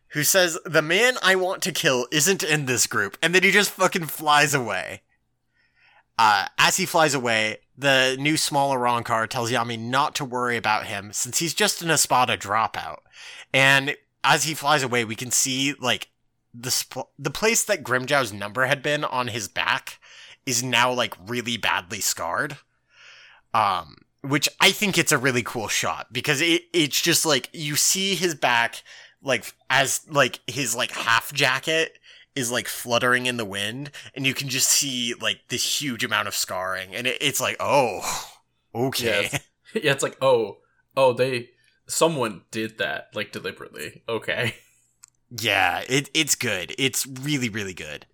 [0.08, 3.50] who says the man I want to kill isn't in this group, and then he
[3.50, 5.02] just fucking flies away.
[6.16, 10.86] Uh, as he flies away, the new smaller Arrancar tells Yammy not to worry about
[10.86, 12.98] him since he's just an Espada dropout.
[13.52, 16.08] And as he flies away, we can see like
[16.54, 19.98] the sp- the place that Grimmjow's number had been on his back
[20.46, 22.58] is now like really badly scarred.
[23.52, 27.76] Um, which I think it's a really cool shot because it it's just like you
[27.76, 28.82] see his back
[29.22, 31.98] like as like his like half jacket
[32.34, 36.26] is like fluttering in the wind and you can just see like this huge amount
[36.28, 38.00] of scarring and it, it's like oh
[38.74, 39.38] okay Yeah.
[39.82, 40.58] yeah, it's like, oh,
[40.96, 41.50] oh, they
[41.86, 44.02] someone did that, like deliberately.
[44.08, 44.54] Okay.
[45.30, 46.74] Yeah, it it's good.
[46.78, 48.06] It's really really good.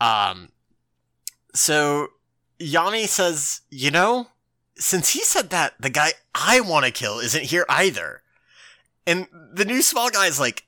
[0.00, 0.50] Um
[1.54, 2.08] so
[2.60, 4.28] Yammy says, "You know,
[4.82, 8.22] since he said that, the guy I want to kill isn't here either."
[9.06, 10.66] And the new small guy is like,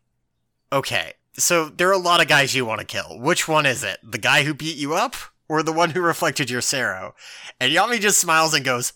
[0.73, 3.19] "Okay, so there are a lot of guys you want to kill.
[3.19, 3.99] Which one is it?
[4.03, 5.17] The guy who beat you up
[5.49, 7.15] or the one who reflected your Cero?"
[7.61, 8.93] And Yammy just smiles and goes,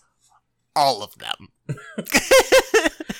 [0.75, 1.49] "All of them."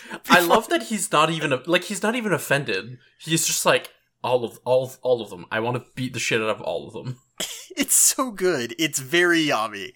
[0.30, 2.97] I love that he's not even like he's not even offended.
[3.20, 3.91] He's just like
[4.24, 5.45] all of all of, all of them.
[5.52, 7.20] I want to beat the shit out of all of them.
[7.78, 8.76] It's so good.
[8.78, 9.93] It's very yummy.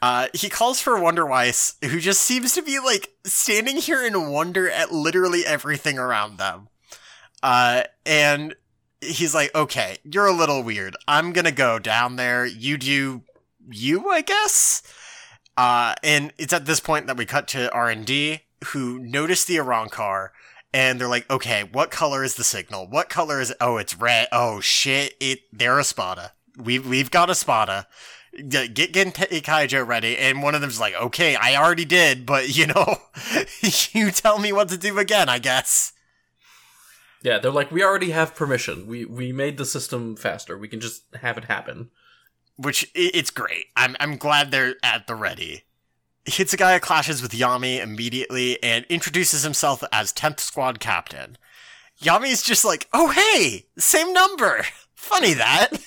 [0.00, 4.70] Uh, he calls for Wonderweiss, who just seems to be like standing here in wonder
[4.70, 6.68] at literally everything around them.
[7.42, 8.54] Uh, and
[9.00, 10.96] he's like, okay, you're a little weird.
[11.06, 12.46] I'm gonna go down there.
[12.46, 13.22] You do
[13.70, 14.82] you, I guess.
[15.56, 19.44] Uh, and it's at this point that we cut to R and D, who notice
[19.44, 20.28] the Arrancar,
[20.72, 22.86] and they're like, okay, what color is the signal?
[22.88, 23.52] What color is?
[23.60, 24.28] Oh, it's red.
[24.30, 25.14] Oh shit!
[25.20, 26.32] It they're a Spada.
[26.56, 27.86] We've we've got a Spada.
[28.48, 32.66] Get get Kaijo ready, and one of them's like, okay, I already did, but you
[32.66, 32.98] know,
[33.92, 35.92] you tell me what to do again, I guess.
[37.22, 38.86] Yeah, they're like, we already have permission.
[38.86, 40.56] We we made the system faster.
[40.56, 41.90] We can just have it happen.
[42.56, 43.66] which it's great.
[43.76, 45.64] I'm I'm glad they're at the ready.
[46.26, 51.38] Hitsugaya clashes with Yammy immediately and introduces himself as 10th Squad Captain.
[52.02, 54.64] Yammy's just like, oh hey, same number.
[54.94, 55.70] Funny that.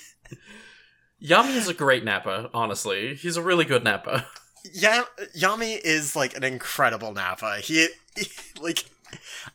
[1.24, 3.16] Yammy is a great Nappa, honestly.
[3.16, 4.28] He's a really good Nappa.
[4.74, 5.04] Yeah,
[5.38, 7.58] Yammy is like an incredible Nappa.
[7.58, 8.28] He, he-
[8.60, 8.86] like,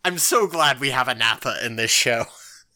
[0.04, 2.26] I'm so glad we have a Nappa in this show.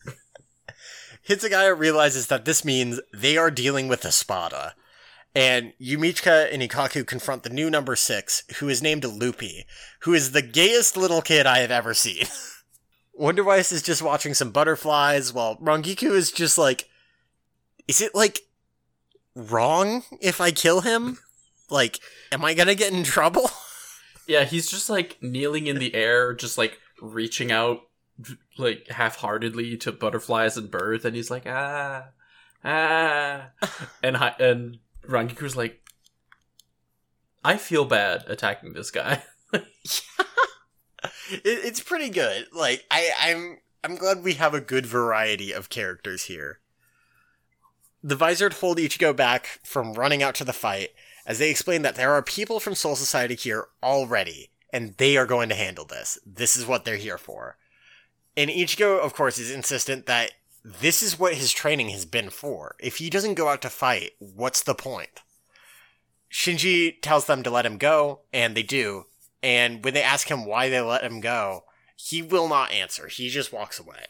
[1.29, 4.75] Hitsugaya realizes that this means they are dealing with a Spada.
[5.35, 9.65] And Yumichika and Ikkaku confront the new number six, who is named Luppi,
[10.01, 12.25] who is the gayest little kid I have ever seen.
[13.21, 16.89] Wonderweiss is just watching some butterflies, while Rangiku is just like,
[17.87, 18.41] is it like
[19.35, 21.19] wrong if I kill him?
[21.71, 22.01] Like,
[22.33, 23.51] am I gonna get in trouble?
[24.27, 27.81] Yeah, he's just like kneeling in the air, just like reaching out
[28.59, 32.11] like half-heartedly to butterflies and birds, and he's like, ah,
[32.65, 33.49] ah,
[34.05, 35.81] and hi- and Rangiku's like,
[37.45, 39.25] I feel bad attacking this guy.
[39.53, 39.65] it,
[41.43, 42.47] it's pretty good.
[42.53, 46.60] Like, I, I'm, I'm glad we have a good variety of characters here.
[48.03, 50.91] The Visored hold Ichigo back from running out to the fight,
[51.27, 55.27] as they explain that there are people from Soul Society here already, and they are
[55.27, 56.19] going to handle this.
[56.25, 57.59] This is what they're here for.
[58.37, 60.33] And Ichigo, of course, is insistent that
[60.65, 62.75] this is what his training has been for.
[62.79, 65.21] If he doesn't go out to fight, what's the point?
[66.33, 69.07] Shinji tells them to let him go, and they do.
[69.43, 71.65] And when they ask him why they let him go,
[71.97, 73.09] he will not answer.
[73.09, 74.07] He just walks away.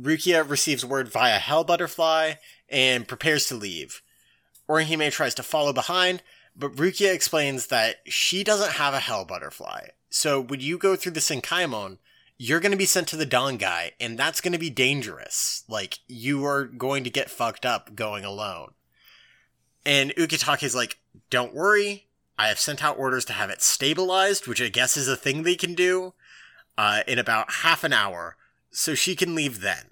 [0.00, 2.34] Rukia receives word via Hell Butterfly
[2.68, 4.02] and prepares to leave.
[4.68, 6.22] Orihime tries to follow behind,
[6.56, 9.88] but Rukia explains that she doesn't have a Hell Butterfly.
[10.10, 11.98] So when you go through the Senkaimon,
[12.38, 15.64] you're going to be sent to the Dangai, and that's going to be dangerous.
[15.68, 18.72] Like, you are going to get fucked up going alone.
[19.86, 20.98] And Ukitake's like,
[21.30, 25.08] don't worry, I have sent out orders to have it stabilized, which I guess is
[25.08, 26.12] a thing they can do,
[26.76, 28.36] uh, in about half an hour,
[28.76, 29.86] so she can leave then.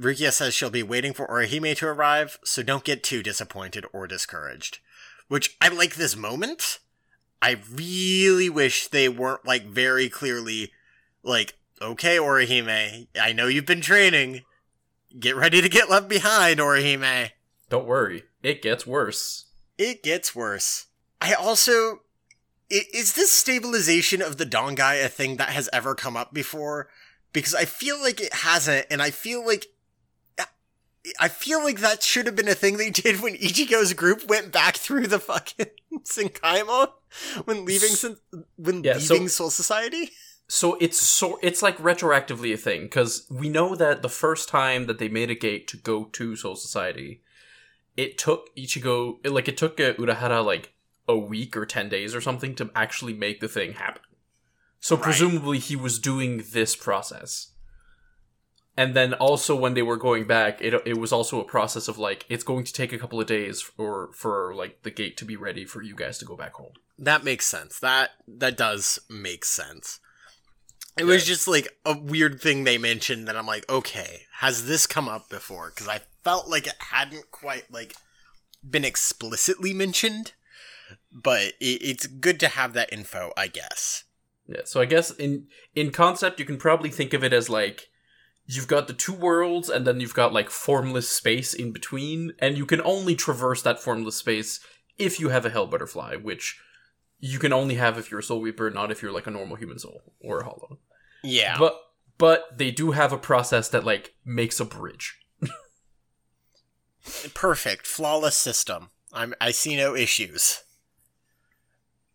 [0.00, 4.06] Rukia says she'll be waiting for Orihime to arrive, so don't get too disappointed or
[4.06, 4.78] discouraged.
[5.26, 6.78] Which I like this moment.
[7.42, 10.70] I really wish they weren't like very clearly
[11.24, 14.42] like, okay, Orihime, I know you've been training.
[15.18, 17.30] Get ready to get left behind, Orihime.
[17.68, 19.46] Don't worry, it gets worse.
[19.76, 20.86] It gets worse.
[21.20, 22.02] I also.
[22.70, 26.88] Is this stabilization of the Dangai a thing that has ever come up before?
[27.32, 29.66] Because I feel like it hasn't, and I feel like.
[31.18, 34.52] I feel like that should have been a thing they did when Ichigo's group went
[34.52, 35.66] back through the fucking
[36.04, 36.88] Senkaimon
[37.46, 38.16] when leaving
[38.56, 40.10] when Yeah, so- leaving Soul Society.
[40.46, 44.86] So it's so it's like retroactively a thing because we know that the first time
[44.86, 47.22] that they made a gate to go to Soul Society,
[47.96, 50.74] it took Ichigo it- like it took uh, Urahara like
[51.08, 54.02] a week or ten days or something to actually make the thing happen.
[54.80, 55.04] So Right.
[55.04, 57.48] presumably he was doing this process,
[58.76, 61.98] and then also when they were going back, it it was also a process of
[61.98, 65.24] like it's going to take a couple of days for for like the gate to
[65.24, 66.72] be ready for you guys to go back home.
[66.98, 67.78] That makes sense.
[67.78, 70.00] That that does make sense.
[70.98, 74.86] It was just like a weird thing they mentioned that I'm like, okay, has this
[74.86, 75.70] come up before?
[75.70, 77.94] Because I felt like it hadn't quite like
[78.68, 80.32] been explicitly mentioned,
[81.12, 84.04] but it, it's good to have that info, I guess.
[84.50, 87.88] Yeah, so I guess in in concept you can probably think of it as like
[88.46, 92.58] you've got the two worlds and then you've got like formless space in between and
[92.58, 94.58] you can only traverse that formless space
[94.98, 96.58] if you have a hell butterfly, which
[97.20, 99.56] you can only have if you're a soul weeper, not if you're like a normal
[99.56, 100.78] human soul or a hollow.
[101.22, 101.80] Yeah, But
[102.18, 105.18] but they do have a process that like makes a bridge.
[107.34, 108.90] perfect, flawless system.
[109.12, 110.64] I'm I see no issues.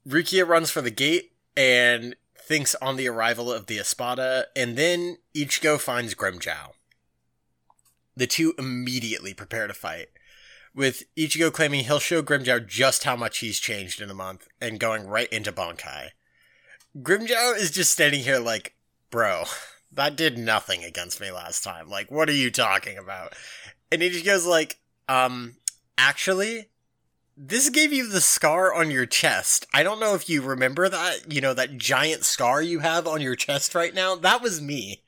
[0.08, 2.16] Rukia runs for the gate and
[2.46, 6.74] thinks on the arrival of the Espada, and then Ichigo finds Grimmjow.
[8.16, 10.08] The two immediately prepare to fight,
[10.74, 14.80] with Ichigo claiming he'll show Grimmjow just how much he's changed in a month, and
[14.80, 16.10] going right into Bankai.
[16.98, 18.76] Grimmjow is just standing here like,
[19.10, 19.43] bro,
[19.96, 21.89] That did nothing against me last time.
[21.89, 23.34] Like, what are you talking about?
[23.91, 24.78] And goes like,
[25.08, 25.56] um,
[25.98, 26.68] actually,
[27.38, 29.66] this gave you the scar on your chest.
[29.74, 33.22] I don't know if you remember that, you know, that giant scar you have on
[33.22, 34.16] your chest right now.
[34.16, 35.02] That was me.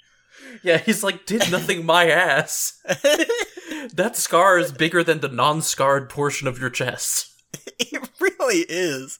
[0.61, 2.81] Yeah, he's like, did nothing my ass.
[3.93, 7.33] that scar is bigger than the non-scarred portion of your chest.
[7.79, 9.19] it really is.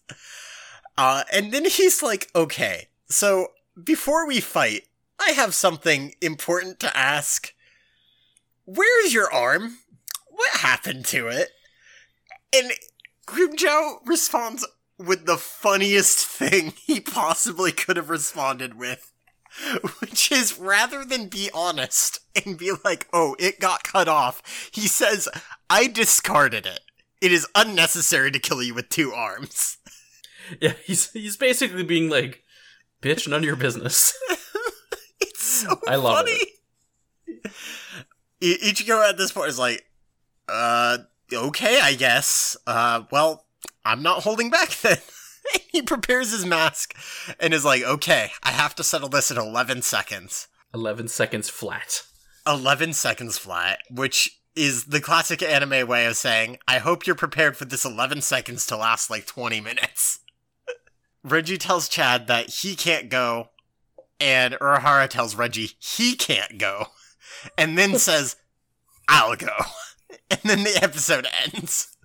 [0.97, 3.49] Uh, and then he's like, okay, so
[3.81, 4.83] before we fight,
[5.19, 7.53] I have something important to ask.
[8.65, 9.77] Where's your arm?
[10.29, 11.49] What happened to it?
[12.55, 12.71] And
[13.27, 14.65] Grimmjow responds
[14.97, 19.13] with the funniest thing he possibly could have responded with.
[19.99, 24.87] Which is rather than be honest and be like, oh, it got cut off, he
[24.87, 25.27] says,
[25.69, 26.81] I discarded it.
[27.21, 29.77] It is unnecessary to kill you with two arms.
[30.61, 32.41] Yeah, he's he's basically being like,
[33.01, 34.17] bitch, none of your business.
[35.19, 36.39] It's so I love funny.
[37.45, 37.49] I-
[38.41, 39.83] Ichigo at this point is like,
[40.47, 40.99] uh,
[41.33, 42.57] okay, I guess.
[42.65, 43.45] Uh, well,
[43.85, 44.97] I'm not holding back then.
[45.71, 46.93] he prepares his mask
[47.39, 50.47] and is like, okay, I have to settle this in 11 seconds.
[50.73, 52.03] 11 seconds flat.
[52.45, 57.55] 11 seconds flat, which is the classic anime way of saying, I hope you're prepared
[57.55, 60.19] for this 11 seconds to last like 20 minutes.
[61.25, 63.49] Renji tells Chad that he can't go,
[64.19, 66.87] and Urahara tells Renji he can't go,
[67.57, 68.37] and then says,
[69.07, 69.55] I'll go.
[70.29, 71.95] And then the episode ends.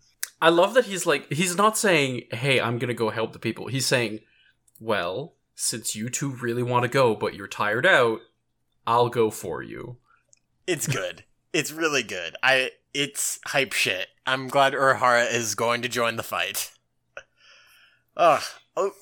[0.40, 3.68] I love that he's like, he's not saying, hey, I'm gonna go help the people.
[3.68, 4.20] He's saying,
[4.80, 8.20] well, since you two really want to go, but you're tired out,
[8.86, 9.98] I'll go for you.
[10.66, 11.24] It's good.
[11.52, 12.34] it's really good.
[12.42, 14.08] I it's hype shit.
[14.26, 16.72] I'm glad Urahara is going to join the fight.
[18.16, 18.42] Ugh.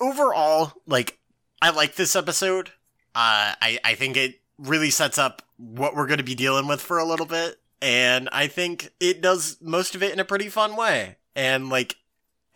[0.00, 1.18] Overall, like
[1.62, 2.68] I like this episode.
[3.14, 6.80] Uh I I think it really sets up what we're going to be dealing with
[6.80, 10.48] for a little bit and I think it does most of it in a pretty
[10.48, 11.96] fun way and like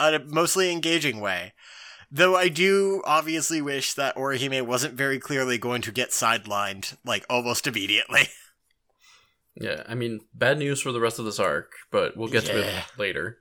[0.00, 1.52] a mostly engaging way.
[2.10, 7.24] Though I do obviously wish that Orihime wasn't very clearly going to get sidelined like
[7.28, 8.28] almost immediately.
[9.56, 12.58] Yeah, I mean, bad news for the rest of this arc, but we'll get to
[12.58, 13.38] it later.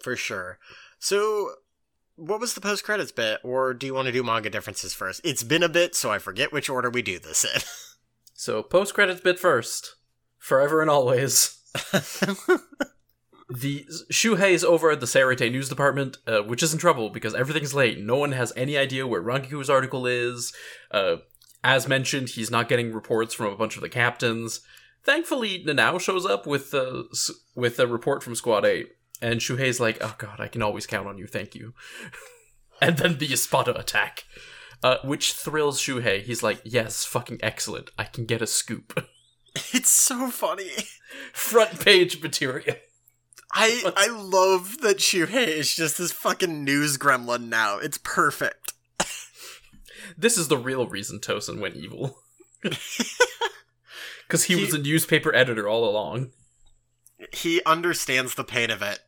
[0.00, 0.58] For sure.
[0.98, 1.50] So,
[2.16, 5.20] what was the post credits bit, or do you want to do manga differences first?
[5.22, 7.60] It's been a bit, so I forget which order we do this in.
[8.34, 9.96] So, post credits bit first.
[10.38, 11.58] Forever and always.
[13.50, 17.34] The Shuhei is over at the Seireitei news department, uh, which is in trouble because
[17.34, 17.98] everything's late.
[17.98, 20.52] No one has any idea where Rangiku's article is.
[20.90, 21.16] Uh,
[21.64, 24.60] as mentioned, he's not getting reports from a bunch of the captains.
[25.02, 27.04] Thankfully, Nanao shows up with uh,
[27.54, 28.90] with a report from Squad 8,
[29.22, 31.72] and Shuhei's like, oh god, I can always count on you, thank you.
[32.82, 34.24] and then the Espada attack,
[34.82, 36.22] uh, which thrills Shuhei.
[36.22, 39.06] He's like, yes, fucking excellent, I can get a scoop.
[39.72, 40.70] it's so funny.
[41.32, 42.76] Front page material.
[43.52, 47.78] I I love that Shuhei is just this fucking news gremlin now.
[47.78, 48.72] It's perfect.
[50.16, 52.18] This is the real reason Tosen went evil.
[54.28, 56.32] Because he, was a newspaper editor all along.
[57.32, 58.98] He understands the pain of it.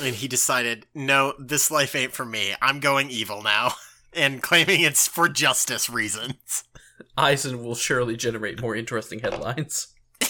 [0.00, 2.54] And he decided, no, this life ain't for me.
[2.62, 3.72] I'm going evil now.
[4.12, 6.64] And claiming it's for justice reasons.
[7.18, 9.88] Aizen will surely generate more interesting headlines.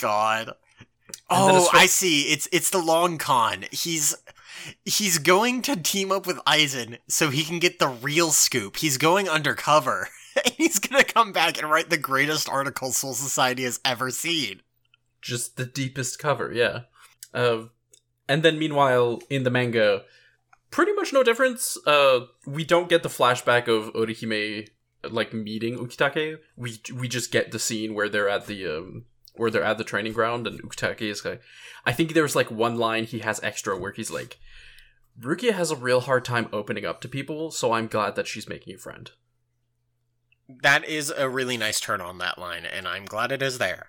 [0.00, 0.52] God.
[1.30, 2.22] Oh, I see.
[2.22, 3.66] It's it's the long con.
[3.70, 4.16] He's
[4.84, 8.76] he's going to team up with Aizen so he can get the real scoop.
[8.76, 10.08] He's going undercover.
[10.44, 14.60] And he's gonna come back and write the greatest article Soul Society has ever seen.
[15.22, 16.80] Just the deepest cover, yeah.
[17.32, 17.68] Uh,
[18.28, 20.02] and then meanwhile, in the manga,
[20.70, 21.78] pretty much no difference.
[21.86, 24.68] Uh, we don't get the flashback of Orihime
[25.10, 26.38] like meeting Ukitake.
[26.56, 29.04] We we just get the scene where they're at the um
[29.34, 31.40] where they're at the training ground and Ukitake is like
[31.84, 34.38] I think there's like one line he has extra where he's like
[35.20, 38.48] Rukia has a real hard time opening up to people, so I'm glad that she's
[38.48, 39.10] making a friend.
[40.62, 43.86] That is a really nice turn on that line, and I'm glad it is there.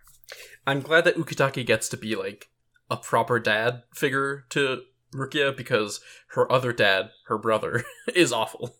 [0.65, 2.49] I'm glad that Ukitake gets to be like
[2.89, 4.83] a proper dad figure to
[5.17, 5.99] Rukia because
[6.29, 7.83] her other dad, her brother,
[8.15, 8.75] is awful.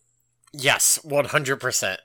[0.54, 2.00] Yes, one hundred percent.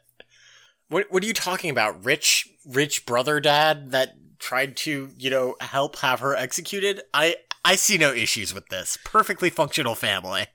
[0.88, 2.04] What what are you talking about?
[2.04, 7.02] Rich rich brother dad that tried to, you know, help have her executed?
[7.14, 8.98] I I see no issues with this.
[9.04, 10.46] Perfectly functional family.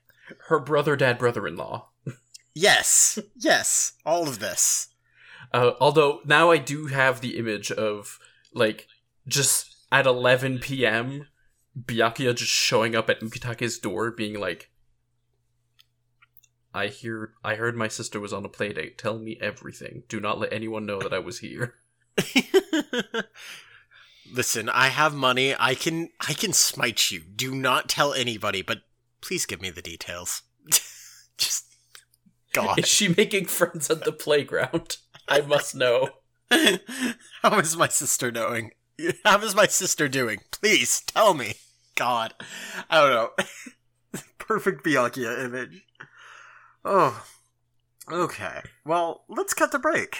[0.47, 1.87] Her brother, dad, brother-in-law.
[2.53, 3.17] Yes.
[3.35, 3.93] Yes.
[4.05, 4.89] All of this.
[5.53, 8.19] Uh, although now I do have the image of
[8.53, 8.87] like
[9.27, 11.27] just at 11 p.m.
[11.77, 14.71] Byakuya just showing up at Ukitake's door, being like,
[16.73, 18.97] I hear I heard my sister was on a play date.
[18.97, 20.03] Tell me everything.
[20.07, 21.75] Do not let anyone know that I was here.
[24.31, 25.55] Listen, I have money.
[25.57, 27.21] I can I can smite you.
[27.21, 28.81] Do not tell anybody, but
[29.21, 30.43] please give me the details.
[31.37, 31.65] Just
[32.53, 32.79] God.
[32.79, 34.97] Is she making friends at the playground?
[35.27, 36.09] I must know.
[37.41, 38.71] How is my sister knowing?
[39.23, 40.39] How is my sister doing?
[40.51, 41.55] Please tell me.
[41.97, 42.35] God.
[42.91, 44.21] I don't know.
[44.37, 45.83] Perfect Byakuya image.
[46.85, 47.25] Oh.
[48.09, 48.61] Okay.
[48.85, 50.19] Well, let's cut the break.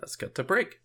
[0.00, 0.78] Let's cut to break.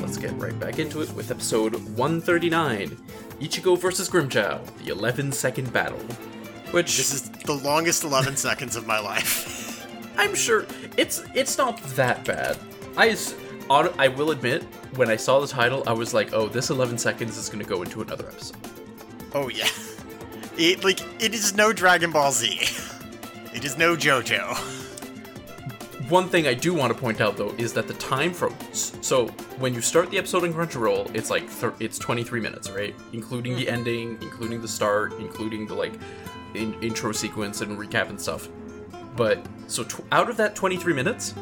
[0.00, 2.96] Let's get right back into it with episode 139
[3.40, 5.98] Ichigo versus Grimmjow, the 11 second battle.
[6.70, 9.86] Which This is the longest 11 seconds of my life.
[10.16, 10.66] I'm sure
[10.96, 12.56] it's it's not that bad.
[12.96, 13.16] I
[13.98, 14.62] I will admit
[14.96, 17.68] when I saw the title, I was like, "Oh, this 11 seconds is going to
[17.68, 18.56] go into another episode."
[19.34, 19.68] Oh yeah.
[20.56, 22.60] It like it is no Dragon Ball Z.
[23.54, 24.83] It is no JoJo.
[26.08, 29.28] One thing I do want to point out though is that the time from so
[29.58, 32.94] when you start the episode in Crunchyroll, it's like thir- it's 23 minutes, right?
[33.14, 33.72] Including the mm.
[33.72, 35.94] ending, including the start, including the like
[36.54, 38.48] in- intro sequence and recap and stuff.
[39.16, 41.34] But so tw- out of that 23 minutes,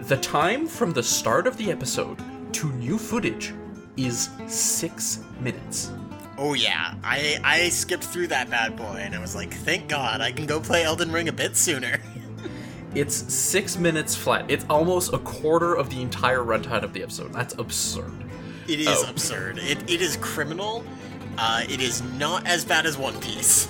[0.00, 2.18] the time from the start of the episode
[2.54, 3.54] to new footage
[3.96, 5.92] is 6 minutes.
[6.36, 6.94] Oh yeah.
[7.04, 10.46] I I skipped through that bad boy and I was like, thank God I can
[10.46, 12.00] go play Elden Ring a bit sooner.
[12.94, 14.48] It's 6 minutes flat.
[14.48, 17.32] It's almost a quarter of the entire runtime of the episode.
[17.32, 18.12] That's absurd.
[18.68, 19.10] It is Oh.
[19.10, 19.58] absurd.
[19.58, 20.84] It it is criminal.
[21.36, 23.66] Uh, it is not as bad as One Piece.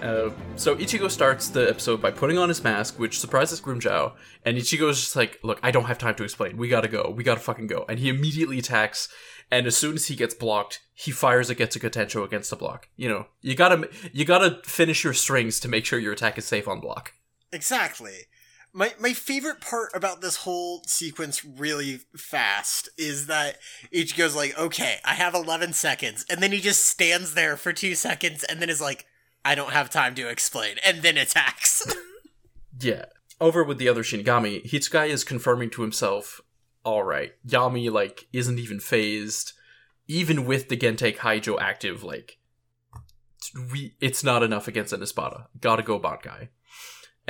[0.00, 4.12] Uh, so Ichigo starts the episode by putting on his mask, which surprises Grimmjow,
[4.46, 6.56] and Ichigo's just like, "Look, I don't have time to explain.
[6.56, 7.12] We gotta go.
[7.14, 9.08] We gotta fucking go." And he immediately attacks,
[9.50, 12.88] and as soon as he gets blocked, he fires a Getsuga Tensho against the block.
[12.96, 16.46] You know, you gotta you gotta finish your strings to make sure your attack is
[16.46, 17.12] safe on block.
[17.52, 18.26] Exactly.
[18.72, 23.58] My my favorite part about this whole sequence really fast is that
[23.92, 27.96] Ichigo's like, okay, I have 11 seconds, and then he just stands there for two
[27.96, 29.06] seconds, and then is like,
[29.44, 31.84] I don't have time to explain, and then attacks.
[32.82, 33.06] Yeah.
[33.40, 36.40] Over with the other Shinigami, Hitsugaya is confirming to himself,
[36.84, 39.52] alright, Yammy, like, isn't even phased.
[40.06, 42.38] Even with the Gentei Kaijo active, like,
[43.72, 45.48] we, it's not enough against an Espada.
[45.60, 46.48] Gotta go Bankai.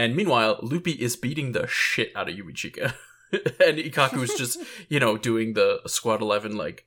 [0.01, 2.94] And meanwhile, Luppi is beating the shit out of Yumichika.
[3.32, 6.86] and Ikkaku's just, you know, doing the Squad 11, like,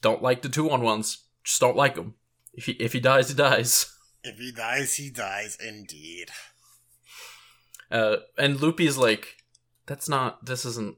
[0.00, 1.18] don't like the two on ones.
[1.44, 2.14] Just don't like him.
[2.54, 3.96] If he, if he dies, he dies.
[4.24, 6.32] if he dies, he dies indeed.
[7.88, 9.36] Uh, and Luppi's like,
[9.86, 10.96] that's not, this isn't,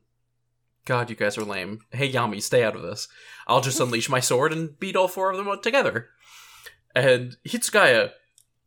[0.86, 1.80] God, you guys are lame.
[1.90, 3.08] Hey, Yammy, stay out of this.
[3.46, 6.08] I'll just unleash my sword and beat all four of them together.
[6.96, 8.12] And Hitsugaya,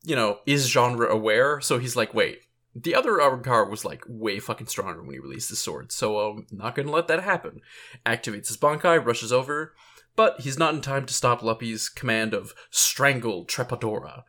[0.08, 2.40] you know, is genre aware, so he's like, wait,
[2.74, 6.48] the other Arrancar was like way fucking stronger when he released his sword, so um,
[6.52, 7.60] not gonna let that happen.
[8.06, 9.74] Activates his Bankai, rushes over,
[10.16, 14.24] but he's not in time to stop Luppi's command of Strangle Trepadora.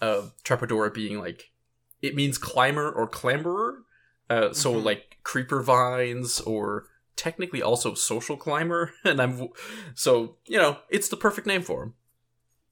[0.00, 1.50] Uh, Trepadora being like,
[2.00, 3.78] it means climber or clamberer.
[4.30, 4.84] Uh, so Mhm.
[4.84, 8.92] like creeper vines or technically also social climber.
[9.04, 9.48] And I'm
[9.94, 11.94] so you know it's the perfect name for him.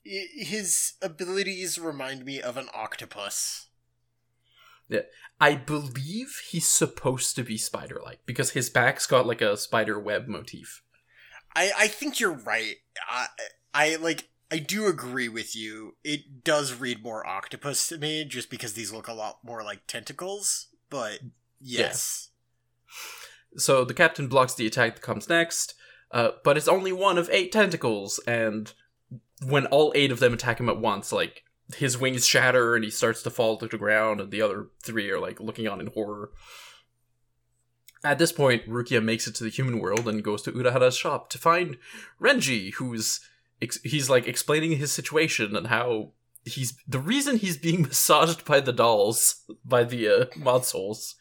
[0.04, 3.68] His abilities remind me of an octopus.
[4.88, 5.02] Yeah.
[5.40, 10.28] I believe he's supposed to be spider-like because his back's got like a spider web
[10.28, 10.82] motif.
[11.54, 12.76] I, I think you're right.
[13.08, 13.26] I,
[13.74, 15.96] I like I do agree with you.
[16.04, 19.86] It does read more octopus to me, just because these look a lot more like
[19.86, 20.68] tentacles.
[20.90, 21.20] But
[21.58, 22.28] yes,
[23.56, 25.74] So the captain blocks the attack that comes next,
[26.10, 28.72] uh, but it's only one of eight tentacles, and
[29.44, 31.44] when all eight of them attack him at once, like
[31.76, 35.10] his wings shatter and he starts to fall to the ground, and the other three
[35.10, 36.30] are like looking on in horror.
[38.04, 41.30] At this point, Rukia makes it to the human world and goes to Urahara's shop
[41.30, 41.78] to find
[42.20, 43.20] Renji, who's
[43.60, 46.10] ex- he's like explaining his situation and how
[46.44, 51.14] he's the reason he's being massaged by the dolls by the uh, mod souls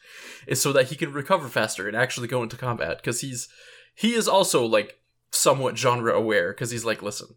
[0.46, 3.48] is so that he can recover faster and actually go into combat because he's
[3.94, 4.98] he is also like
[5.30, 7.28] somewhat genre aware because he's like listen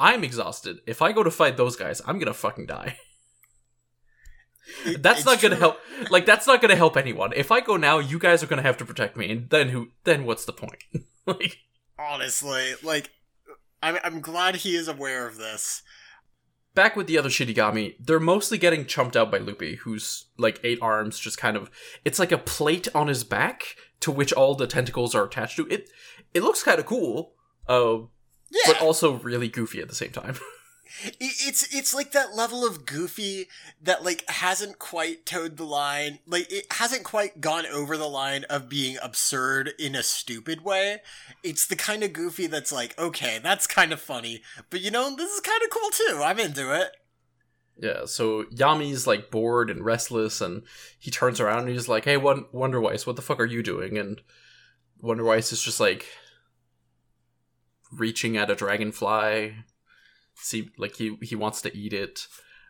[0.00, 2.96] i'm exhausted if i go to fight those guys i'm gonna fucking die
[4.98, 5.60] that's it's not gonna true.
[5.60, 5.78] help
[6.10, 8.76] like that's not gonna help anyone if i go now you guys are gonna have
[8.76, 10.82] to protect me and then who then what's the point
[11.26, 11.58] like
[12.02, 13.10] Honestly, like
[13.82, 15.82] I'm I'm glad he is aware of this.
[16.74, 20.78] back with the other Shinigami, they're mostly getting chumped out by Luppi, who's like eight
[20.80, 21.70] arms, just kind of.
[22.02, 25.66] It's like a plate on his back to which all the tentacles are attached to.
[25.66, 25.90] It
[26.32, 27.34] it looks kind of cool,
[27.68, 27.98] uh,
[28.50, 30.36] Yeah, but also really goofy at the same time.
[31.18, 33.46] It's it's like that level of goofy
[33.80, 38.44] that like hasn't quite towed the line like it hasn't quite gone over the line
[38.50, 40.98] of being absurd in a stupid way
[41.42, 45.14] it's the kind of goofy that's like okay that's kind of funny but you know
[45.14, 46.90] this is kind of cool too i'm into it
[47.80, 50.64] yeah, so Yammy's like bored and restless, and
[50.98, 53.96] he turns around and he's like, "Hey, Won- Wonderweiss, what the fuck are you doing?"
[53.96, 54.20] And
[55.02, 56.06] Wonderweiss is just like
[57.92, 59.54] reaching at a dragonfly.
[60.34, 62.26] See, like he he wants to eat it,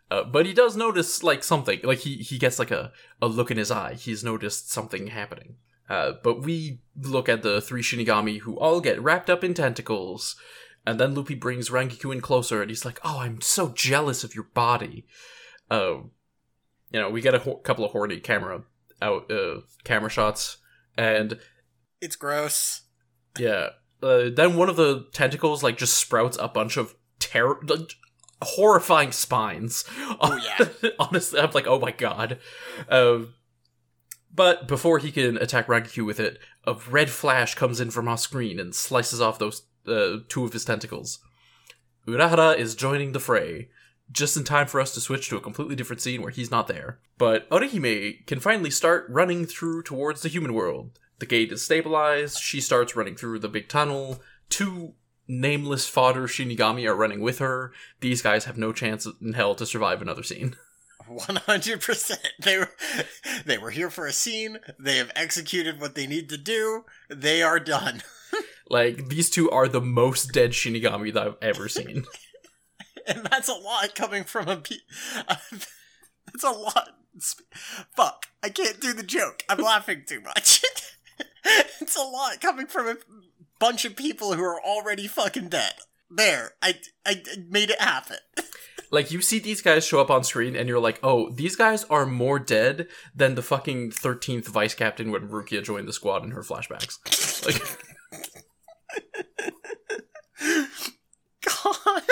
[0.09, 1.79] uh, but he does notice like something.
[1.83, 2.91] Like he he gets like a
[3.21, 3.93] a look in his eye.
[3.93, 5.55] He's noticed something happening.
[5.89, 10.35] Uh, but we look at the three Shinigami who all get wrapped up in tentacles.
[10.85, 14.33] And then Luppi brings Rangiku in closer, and he's like, "Oh, I'm so jealous of
[14.33, 15.05] your body."
[15.69, 15.97] Uh,
[16.91, 18.63] you know, we get a ho- couple of horny camera
[19.01, 20.57] out uh, camera shots,
[20.97, 21.39] and
[22.01, 22.81] it's gross
[23.39, 23.69] yeah,
[24.01, 27.95] uh, then one of the tentacles like just sprouts a bunch of terror, like,
[28.41, 29.85] horrifying spines.
[30.19, 30.89] Oh, yeah.
[30.99, 32.39] honestly, I'm like, oh my god.
[32.89, 33.33] Um,
[34.33, 38.21] but before he can attack Rangiku with it, a red flash comes in from off
[38.21, 41.19] screen and slices off those uh, two of his tentacles.
[42.07, 43.69] Urahara is joining the fray,
[44.11, 46.67] just in time for us to switch to a completely different scene where he's not
[46.67, 46.99] there.
[47.17, 50.97] But Orihime can finally start running through towards the human world.
[51.21, 54.23] The gate is stabilized, she starts running through the big tunnel.
[54.49, 54.95] Two
[55.27, 57.73] nameless fodder Shinigami are running with her.
[57.99, 60.55] These guys have no chance in hell to survive another scene.
[61.07, 62.71] 100% they were
[63.45, 67.43] they were here for a scene they have executed what they need to do they
[67.43, 68.01] are done
[68.69, 72.05] Like, these two are the most dead Shinigami that I've ever seen.
[73.07, 74.75] and that's a lot coming from a pe-
[75.27, 76.91] that's a lot
[77.93, 80.63] fuck i can't do the joke i'm laughing too much
[81.81, 82.97] it's a lot coming from a
[83.59, 85.73] bunch of people who are already fucking dead.
[86.09, 86.75] There i
[87.05, 88.17] i made it happen.
[88.93, 91.85] Like, you see these guys show up on screen and you're like, oh, these guys
[91.85, 96.31] are more dead than the fucking 13th vice captain when Rukia joined the squad in
[96.31, 96.97] her flashbacks.
[97.45, 97.61] Like,
[101.45, 102.03] god.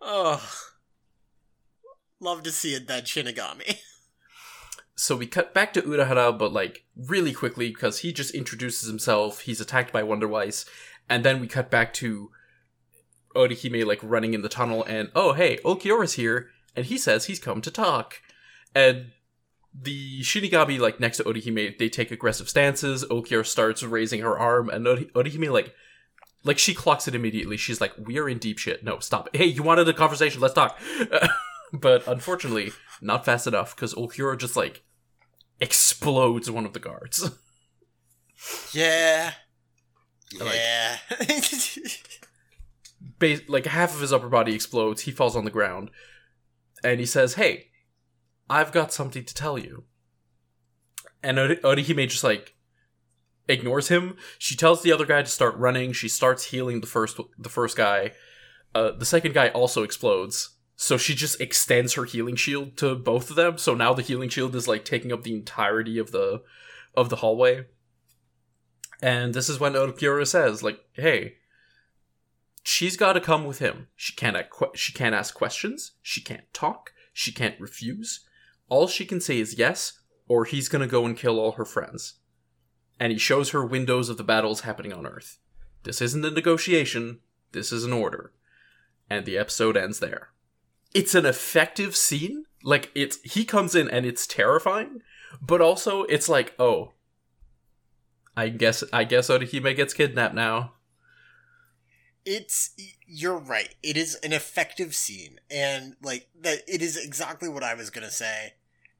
[0.00, 0.62] Oh
[2.22, 3.78] love to see a dead shinigami
[5.02, 9.40] so we cut back to Urahara, but like really quickly because he just introduces himself.
[9.40, 10.64] He's attacked by Wonderweiss,
[11.10, 12.30] and then we cut back to
[13.34, 17.40] Orihime like running in the tunnel, and oh hey, Ulquiorra's here, and he says he's
[17.40, 18.22] come to talk,
[18.76, 19.06] and
[19.74, 23.04] the Shinigami like next to Orihime, they take aggressive stances.
[23.06, 25.74] Ulquiorra starts raising her arm, and Ori- Orihime like.
[26.44, 27.56] Like she clocks it immediately.
[27.56, 28.82] She's like, "We are in deep shit.
[28.82, 29.28] No, stop.
[29.32, 30.40] Hey, you wanted a conversation?
[30.40, 30.76] Let's talk."
[31.72, 34.82] but unfortunately, not fast enough because Ulquiorra just like
[35.62, 37.30] explodes one of the guards.
[38.72, 39.34] Yeah.
[40.40, 40.96] Like- Yeah.
[43.20, 45.02] Bas- like half of his upper body explodes.
[45.02, 45.90] He falls on the ground,
[46.82, 47.68] and he says, "Hey,
[48.50, 49.84] I've got something to tell you."
[51.22, 52.54] And Ori- Orihime just like
[53.48, 54.16] ignores him.
[54.38, 55.92] She tells the other guy to start running.
[55.92, 58.12] She starts healing the first the first guy.
[58.74, 60.51] Uh, the second guy also explodes.
[60.82, 63.56] So she just extends her healing shield to both of them.
[63.56, 66.42] So now the healing shield is like taking up the entirety of the
[66.96, 67.66] of the hallway.
[69.00, 71.36] And this is when Ulquiorra says, like, "Hey,
[72.64, 73.86] she's got to come with him.
[73.94, 75.92] She can't ac- she can't ask questions.
[76.02, 76.92] She can't talk.
[77.12, 78.26] She can't refuse.
[78.68, 82.14] All she can say is yes, or he's gonna go and kill all her friends."
[82.98, 85.38] And he shows her windows of the battles happening on Earth.
[85.84, 87.20] This isn't a negotiation.
[87.52, 88.32] This is an order.
[89.08, 90.32] And the episode ends there.
[90.94, 92.44] It's an effective scene.
[92.62, 95.00] Like it's he comes in and it's terrifying,
[95.40, 96.92] but also it's like, oh,
[98.36, 100.72] I guess I guess Orihime gets kidnapped now.
[102.24, 102.70] it's
[103.06, 103.74] you're right.
[103.82, 108.10] It is an effective scene, and like that, it is exactly what I was gonna
[108.10, 108.54] say.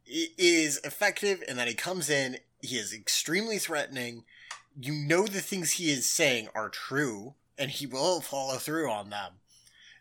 [0.05, 2.39] It is effective, and then he comes in.
[2.61, 4.25] He is extremely threatening.
[4.81, 9.11] You know the things he is saying are true, and he will follow through on
[9.11, 9.35] them.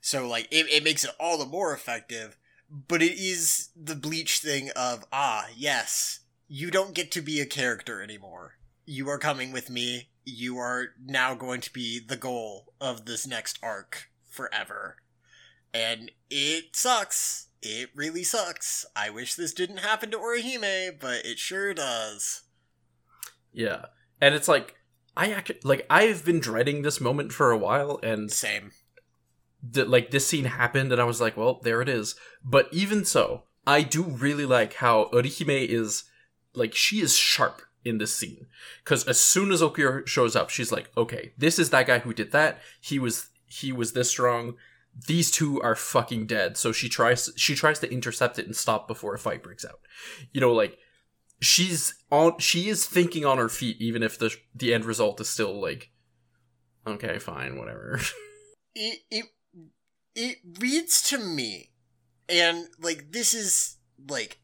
[0.02, 2.38] So like it, it makes it all the more effective.
[2.70, 7.45] But it is the bleach thing of ah yes, you don't get to be a
[7.45, 8.56] character anymore.
[8.86, 10.10] You are coming with me.
[10.26, 14.97] You are now going to be the goal of this next arc forever.
[15.74, 17.47] And it sucks.
[17.62, 18.86] It really sucks.
[18.95, 22.41] I wish this didn't happen to Orihime, but it sure does.
[23.54, 23.86] Yeah.
[24.20, 24.76] And it's like
[25.16, 28.72] I actually like I've been dreading this moment for a while and Same.
[29.74, 32.16] Th- like this scene happened, and I was like, well, there it is.
[32.43, 36.03] But even so, I do really like how Orihime is
[36.53, 38.47] like she is sharp in this scene
[38.84, 42.14] because as soon as Okuyo shows up, she's like, okay, this is that guy who
[42.14, 42.59] did that.
[42.80, 44.55] He was he was this strong.
[45.07, 46.57] These two are fucking dead.
[46.57, 49.80] So she tries she tries to intercept it and stop before a fight breaks out.
[50.34, 50.78] You know, like
[51.41, 55.28] she's on she is thinking on her feet even if the the end result is
[55.28, 55.89] still like
[56.86, 57.99] okay fine whatever
[58.76, 59.26] it it
[60.16, 61.70] it reads to me
[62.28, 63.78] and like this is
[64.09, 64.39] like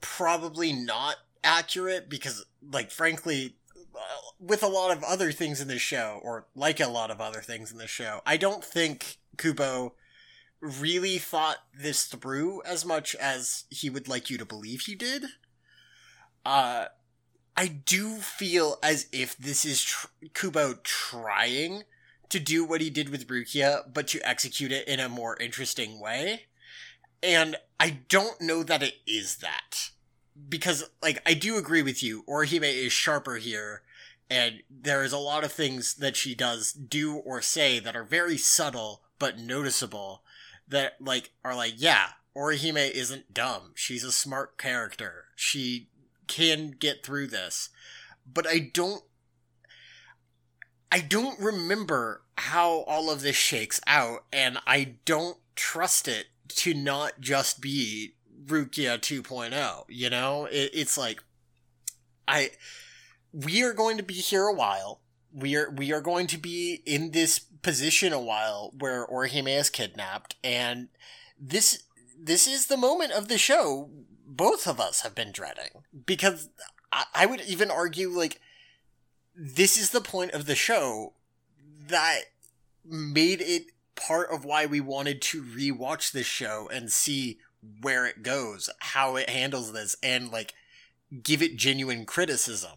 [0.00, 3.98] probably not accurate because like frankly uh,
[4.38, 7.40] with a lot of other things in this show or like a lot of other
[7.40, 9.94] things in this show i don't think kubo
[10.60, 15.24] really thought this through as much as he would like you to believe he did.
[16.44, 16.86] Uh
[17.56, 21.82] i do feel as if this is tr- kubo trying
[22.30, 26.00] to do what he did with Rukia, but to execute it in a more interesting
[26.00, 26.42] way.
[27.22, 29.90] And I don't know that it is that.
[30.48, 33.82] Because, like, I do agree with you, Orihime is sharper here,
[34.28, 38.04] and there is a lot of things that she does do or say that are
[38.04, 40.22] very subtle but noticeable
[40.68, 43.72] that, like, are like, yeah, Orihime isn't dumb.
[43.74, 45.24] She's a smart character.
[45.36, 45.88] She
[46.26, 47.70] can get through this.
[48.30, 49.04] But I don't
[50.90, 56.74] I don't remember how all of this shakes out, and I don't trust it to
[56.74, 58.14] not just be
[58.46, 59.84] Rukia 2.0.
[59.88, 61.22] You know, it, it's like
[62.28, 62.50] I
[63.32, 65.00] we are going to be here a while.
[65.32, 69.70] We are we are going to be in this position a while where Orihime is
[69.70, 70.88] kidnapped, and
[71.38, 71.82] this
[72.18, 73.90] this is the moment of the show
[74.26, 76.50] both of us have been dreading because
[76.92, 78.40] I, I would even argue like
[79.36, 81.12] this is the point of the show
[81.88, 82.20] that
[82.84, 87.38] made it part of why we wanted to rewatch this show and see
[87.80, 90.54] where it goes, how it handles this, and like
[91.22, 92.72] give it genuine criticism.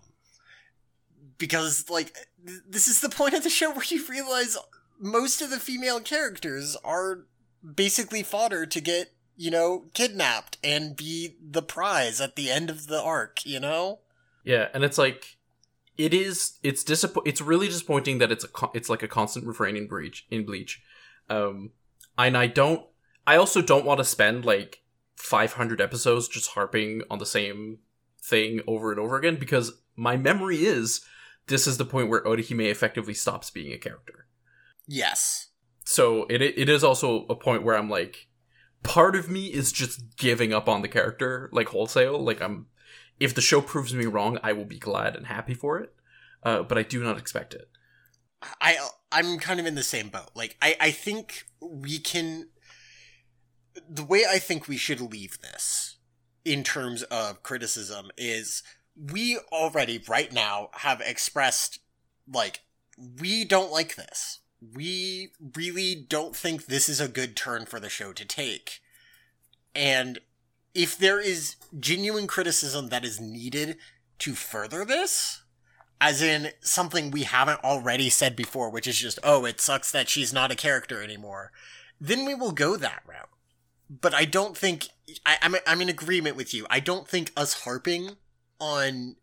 [1.37, 2.13] Because like
[2.45, 4.57] th- this is the point of the show where you realize
[4.99, 7.25] most of the female characters are
[7.75, 12.87] basically fodder to get, you know, kidnapped and be the prize at the end of
[12.87, 13.99] the arc, you know?
[14.43, 15.37] yeah and it's like
[15.99, 19.45] it is it's disapp- it's really disappointing that it's a co- it's like a constant
[19.45, 20.81] refrain in breach in bleach
[21.29, 21.71] um
[22.17, 22.85] and i don't
[23.27, 24.81] i also don't want to spend like
[25.17, 27.79] 500 episodes just harping on the same
[28.23, 31.01] thing over and over again because my memory is
[31.47, 34.25] this is the point where orihime effectively stops being a character
[34.87, 35.49] Yes.
[35.83, 38.27] so it it is also a point where i'm like
[38.83, 42.67] part of me is just giving up on the character like wholesale like i'm
[43.19, 45.93] if the show proves me wrong i will be glad and happy for it
[46.43, 47.69] uh, but i do not expect it
[48.61, 48.77] I
[49.11, 50.29] I'm kind of in the same boat.
[50.35, 52.49] Like I I think we can
[53.89, 55.97] the way I think we should leave this
[56.45, 58.63] in terms of criticism is
[58.95, 61.79] we already right now have expressed
[62.31, 62.61] like
[63.19, 64.39] we don't like this.
[64.61, 68.81] We really don't think this is a good turn for the show to take.
[69.73, 70.19] And
[70.79, 73.75] if there is genuine criticism that is needed
[74.17, 75.41] to further this,
[75.99, 80.07] as in something we haven't already said before, which is just, oh, it sucks that
[80.07, 81.51] she's not a character anymore,
[81.99, 83.27] then we will go that route.
[83.89, 84.87] But I don't think
[85.25, 86.65] I, I'm I'm in agreement with you.
[86.69, 88.11] I don't think us harping
[88.61, 89.17] on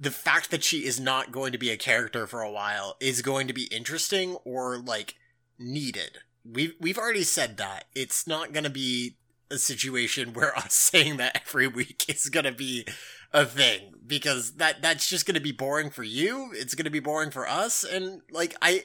[0.00, 3.22] the fact that she is not going to be a character for a while is
[3.22, 5.14] going to be interesting or like
[5.60, 6.18] needed.
[6.44, 9.17] We've we've already said that it's not going to be
[9.50, 12.86] a situation where us saying that every week is going to be
[13.32, 16.50] a thing because that that's just going to be boring for you.
[16.54, 18.84] It's going to be boring for us, and like I,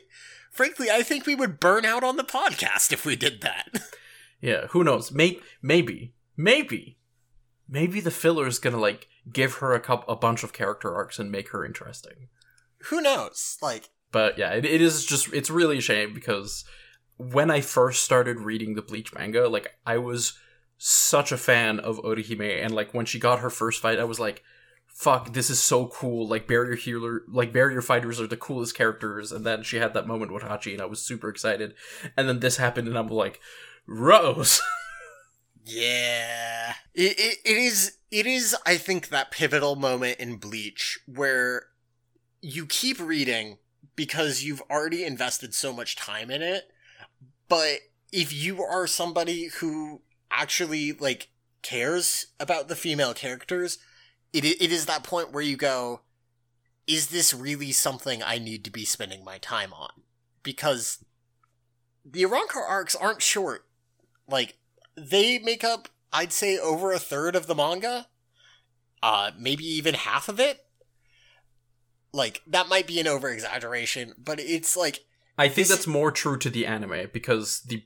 [0.52, 3.68] frankly, I think we would burn out on the podcast if we did that.
[4.42, 5.10] Yeah, who knows?
[5.10, 6.98] May- maybe, maybe,
[7.70, 11.18] maybe the filler is gonna like give her a cup a bunch of character arcs
[11.18, 12.28] and make her interesting.
[12.90, 13.58] Who knows?
[13.62, 16.66] Like, But yeah, it, it is just it's really a shame because
[17.16, 20.38] when I first started reading the Bleach manga, like I was
[20.78, 24.20] such a fan of Orihime, and like when she got her first fight, I was
[24.20, 24.44] like,
[24.86, 29.32] "Fuck, this is so cool!" Like barrier healer, like barrier fighters are the coolest characters.
[29.32, 31.74] And then she had that moment with Hachi, and I was super excited.
[32.18, 33.40] And then this happened, and I'm like,
[33.88, 34.62] "Rose."
[35.66, 38.56] yeah, it, it it is it is.
[38.66, 41.68] I think that pivotal moment in Bleach where
[42.42, 43.58] you keep reading
[43.96, 46.72] because you've already invested so much time in it,
[47.48, 47.80] but
[48.12, 50.02] if you are somebody who
[50.34, 51.30] actually like
[51.62, 53.78] cares about the female characters,
[54.32, 56.02] it it is that point where you go,
[56.88, 59.92] is this really something I need to be spending my time on?
[60.44, 61.04] Because
[62.06, 63.66] the Arrancar arcs aren't short.
[64.28, 64.58] Like
[64.96, 68.08] they make up, I'd say, over a third of the manga.
[69.02, 70.66] Uh, maybe even half of it.
[72.14, 75.00] Like that might be an over exaggeration, but it's like
[75.38, 77.84] I think This- that's more true to the anime because the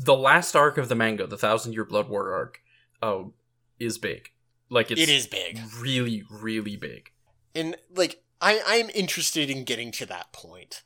[0.00, 2.60] the last arc of the manga, the Thousand Year Blood War arc,
[3.02, 3.34] oh,
[3.78, 4.30] is big.
[4.70, 5.60] Like it's it is big.
[5.78, 7.10] really, really big.
[7.54, 10.82] and like I I'm interested in getting to that point.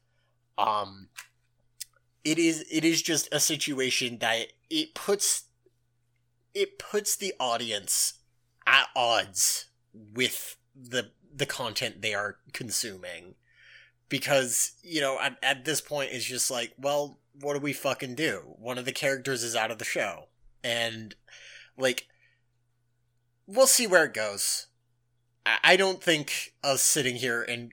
[0.59, 1.09] Um
[2.25, 5.45] it is it is just a situation that it puts
[6.55, 8.15] it puts the audience
[8.67, 13.35] at odds with the the content they are consuming
[14.09, 18.15] because you know at, at this point it's just like well what do we fucking
[18.15, 20.29] do one of the characters is out of the show
[20.63, 21.15] and
[21.77, 22.07] like
[23.47, 24.69] we'll see where it goes
[25.45, 27.73] I I don't think us sitting here and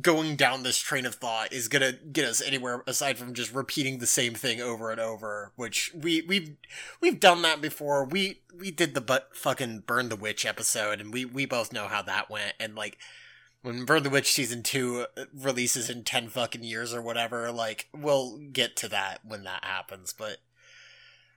[0.00, 3.98] going down this train of thought is gonna get us anywhere aside from just repeating
[3.98, 5.52] the same thing over and over.
[5.56, 6.56] Which we we've
[7.00, 8.04] we've done that before.
[8.04, 11.86] We we did the but fucking burn the witch episode, and we we both know
[11.86, 12.54] how that went.
[12.58, 12.98] And like
[13.64, 18.36] when burn the witch season two releases in ten fucking years or whatever, like we'll
[18.52, 20.12] get to that when that happens.
[20.12, 20.38] But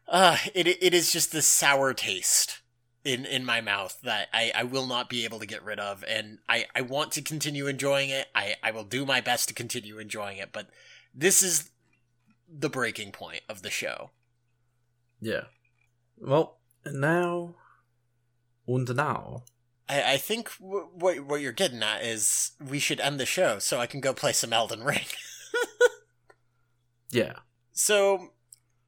[0.10, 2.60] uh, it it is just this sour taste
[3.06, 6.04] in in my mouth that I, I will not be able to get rid of
[6.06, 8.28] and I, I want to continue enjoying it.
[8.36, 10.68] I, I will do my best to continue enjoying it, but
[11.16, 11.72] this is
[12.50, 14.12] the breaking point of the show.
[15.22, 15.46] Yeah.
[16.18, 17.56] Well, now
[18.68, 19.44] und now.
[19.90, 23.60] I, I think w- what what you're getting at is we should end the show
[23.60, 25.06] so I can go play some Elden Ring.
[27.10, 27.34] Yeah.
[27.72, 28.30] So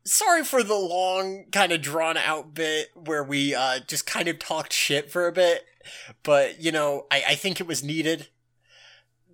[0.03, 4.39] sorry for the long kind of drawn out bit where we uh just kind of
[4.39, 5.65] talked shit for a bit
[6.23, 8.27] but you know i i think it was needed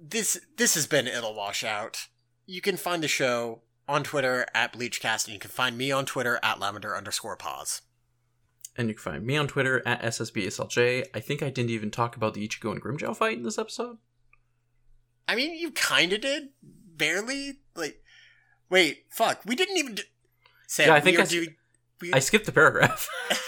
[0.01, 2.07] this this has been it'll wash out
[2.45, 6.03] you can find the show on twitter at bleachcast and you can find me on
[6.03, 7.81] twitter at lavender underscore pause
[8.77, 11.05] And you can find me on Twitter at SSBSLJ.
[11.13, 13.97] I think I didn't even talk about the Ichigo and Grimmjow fight in this episode.
[15.27, 16.49] i mean you kind of did
[16.97, 18.01] barely like
[18.69, 20.03] wait fuck we didn't even do
[20.67, 21.55] Sam, Yeah, I think I doing
[22.01, 23.07] we- I skipped the paragraph.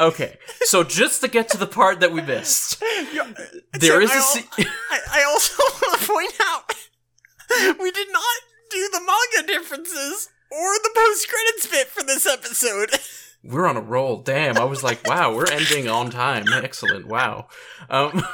[0.00, 2.80] okay, so just to get to the part that we missed,
[3.72, 4.44] there Sam, is I a al- se-
[4.90, 6.45] I, I also want to point out
[7.80, 8.36] we did not
[8.70, 12.90] do the manga differences or the post credits bit for this episode.
[13.44, 14.22] We're on a roll.
[14.22, 16.46] Damn, I was like, wow, we're ending on time.
[16.52, 17.06] Excellent.
[17.06, 17.46] Wow.
[17.88, 18.10] Um,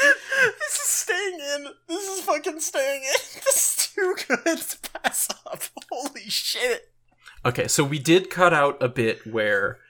[0.00, 1.66] this is staying in.
[1.86, 3.40] This is fucking staying in.
[3.44, 5.62] This is too good to pass up.
[5.90, 6.92] Holy shit.
[7.44, 9.80] okay, so we did cut out a bit where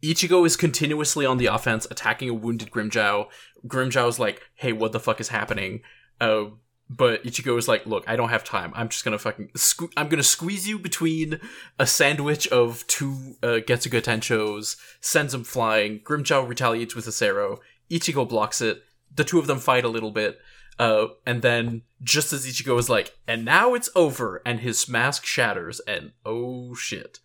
[0.00, 3.26] Ichigo is continuously on the offense, attacking a wounded Grimmjow.
[3.66, 5.80] Grimmjow's like, hey, what the fuck is happening?
[6.20, 6.44] Uh,
[6.90, 8.72] but Ichigo is like, look, I don't have time.
[8.74, 11.40] I'm just gonna fucking, sque- I'm gonna squeeze you between
[11.78, 16.00] a sandwich of two uh, Getsuga Tenshos, sends him flying.
[16.00, 17.58] Grimmjow retaliates with a Cero.
[17.90, 18.82] Ichigo blocks it.
[19.14, 20.38] The two of them fight a little bit.
[20.78, 25.26] Uh, and then just as Ichigo is like, and now it's over, and his mask
[25.26, 27.18] shatters, and oh shit.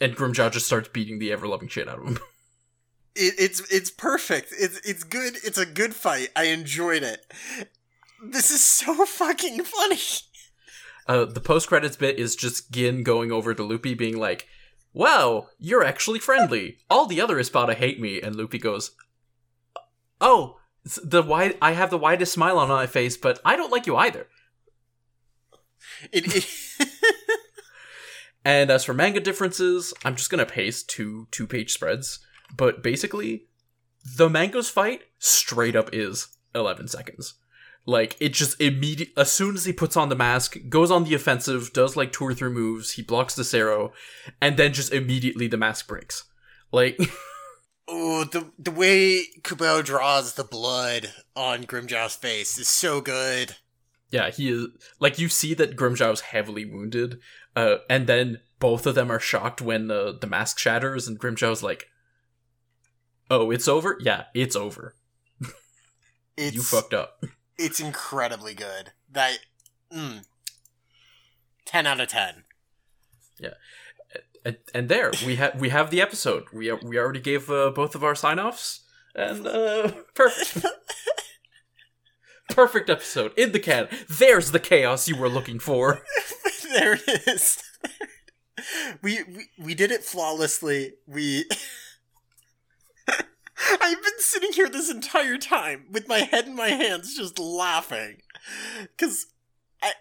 [0.00, 2.18] And Grimmjow just starts beating the ever loving shit out of him.
[3.20, 4.54] It, it's it's perfect.
[4.56, 5.38] It's it's good.
[5.42, 6.28] It's a good fight.
[6.36, 7.26] I enjoyed it.
[8.22, 9.98] This is so fucking funny.
[11.06, 14.46] Uh, the post credits bit is just Gin going over to Luppi being like,
[14.92, 16.78] Wow, you're actually friendly.
[16.90, 18.20] All the other Espada hate me.
[18.20, 18.92] And Luppi goes,
[20.20, 23.86] Oh, the wide I have the widest smile on my face, but I don't like
[23.86, 24.26] you either.
[26.12, 26.46] It, it
[28.44, 32.20] And as for manga differences, I'm just gonna paste two two page spreads.
[32.56, 33.48] But basically,
[34.16, 37.34] the mango's fight straight up is 11 seconds.
[37.88, 41.14] Like it just immediate as soon as he puts on the mask, goes on the
[41.14, 43.92] offensive, does like two or three moves, he blocks the Cero,
[44.42, 46.24] and then just immediately the mask breaks.
[46.70, 46.98] Like
[47.88, 53.56] Oh, the the way Kubo draws the blood on Grimmjow's face is so good.
[54.10, 54.66] yeah, he is
[55.00, 57.20] like you see that Grimmjow's heavily wounded,
[57.56, 61.62] uh, and then both of them are shocked when the the mask shatters, and Grimmjow's
[61.62, 61.86] like,
[63.30, 63.96] "Oh, it's over?
[64.02, 64.94] Yeah, it's over.
[66.36, 67.24] It's you fucked up."
[67.58, 68.92] It's incredibly good.
[69.10, 69.38] That
[69.92, 70.24] mm,
[71.64, 72.44] ten out of ten.
[74.44, 76.44] and, and there we have we have the episode.
[76.52, 78.80] We we already gave uh, both of our sign offs,
[79.14, 80.66] and uh, perfect,
[82.50, 83.88] perfect episode in the can.
[84.08, 86.02] There's the chaos you were looking for.
[86.72, 87.62] there it is.
[89.02, 90.94] we, we we did it flawlessly.
[91.06, 91.44] We
[93.80, 98.22] I've been sitting here this entire time with my head in my hands just laughing.
[98.80, 99.26] Because
[99.82, 99.92] I,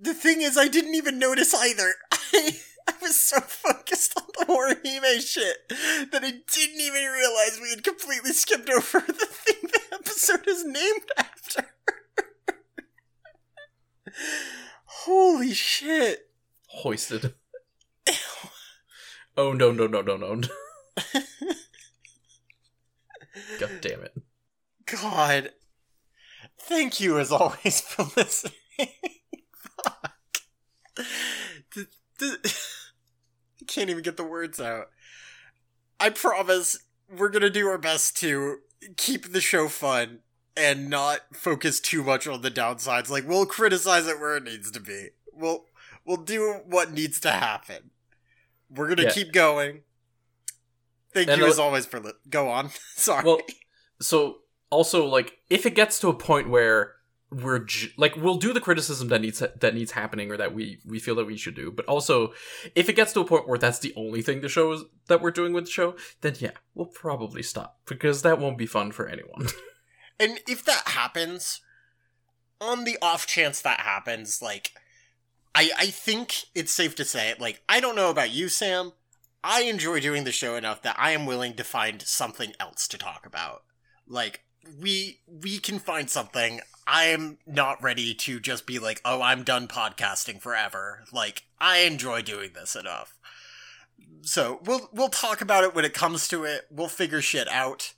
[0.00, 1.94] the thing is, I didn't even notice either.
[2.12, 2.56] I,
[2.88, 5.68] I was so focused on the Orihime shit
[6.10, 10.64] that I didn't even realize we had completely skipped over the thing the episode is
[10.64, 11.70] named after.
[14.84, 16.28] Holy shit.
[16.68, 17.34] Hoisted.
[19.36, 20.40] oh no no no no no.
[23.58, 24.14] God damn it.
[24.86, 25.50] God.
[26.60, 28.52] Thank you as always for listening.
[29.56, 30.12] Fuck.
[32.22, 32.36] I
[33.66, 34.86] can't even get the words out.
[35.98, 36.78] I promise
[37.10, 38.58] we're gonna do our best to
[38.96, 40.20] keep the show fun
[40.56, 43.08] and not focus too much on the downsides.
[43.10, 45.08] Like we'll criticize it where it needs to be.
[45.32, 45.64] We'll
[46.04, 47.90] we'll do what needs to happen.
[48.70, 49.10] We're gonna Yeah.
[49.12, 49.82] keep going.
[51.14, 52.70] Thank And you as always for li- go on.
[52.96, 53.24] Sorry.
[53.24, 53.40] Well,
[54.00, 54.38] so
[54.70, 56.92] also like if it gets to a point where
[57.30, 60.80] we're j- like we'll do the criticism that needs that needs happening or that we
[60.86, 62.32] we feel that we should do, but also
[62.74, 65.22] if it gets to a point where that's the only thing the show is, that
[65.22, 68.92] we're doing with the show, then yeah, we'll probably stop because that won't be fun
[68.92, 69.46] for anyone.
[70.18, 71.60] And if that happens,
[72.60, 74.72] on the off chance that happens, like,
[75.54, 78.92] I I think it's safe to say, like, I don't know about you, Sam.
[79.44, 82.98] I enjoy doing the show enough that I am willing to find something else to
[82.98, 83.62] talk about.
[84.08, 84.44] Like,
[84.80, 86.60] we we can find something.
[86.86, 91.04] I am not ready to just be like, oh, I'm done podcasting forever.
[91.12, 93.18] Like, I enjoy doing this enough.
[94.22, 96.62] So we'll we'll talk about it when it comes to it.
[96.70, 97.92] We'll figure shit out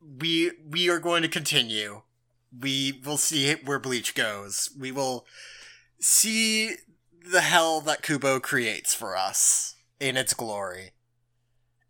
[0.00, 2.02] we we are going to continue.
[2.56, 4.70] We will see where Bleach goes.
[4.78, 5.26] We will
[6.00, 6.76] see
[7.28, 10.91] the hell that Kubo creates for us in its glory.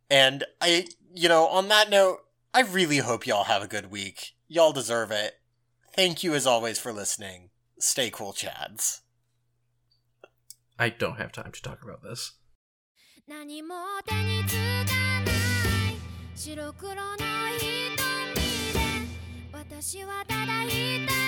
[0.09, 2.19] And I, you know, on that note,
[2.53, 4.33] I really hope y'all have a good week.
[4.47, 5.35] Y'all deserve it.
[5.95, 7.49] Thank you as always for listening.
[7.79, 9.01] Stay cool, Chads.
[10.77, 12.33] I don't have time to talk about this.
[13.27, 15.95] 何も手につかない
[16.35, 16.97] 白黒の
[17.57, 17.63] 瞳
[18.73, 18.79] で
[19.53, 21.24] 私はただ一人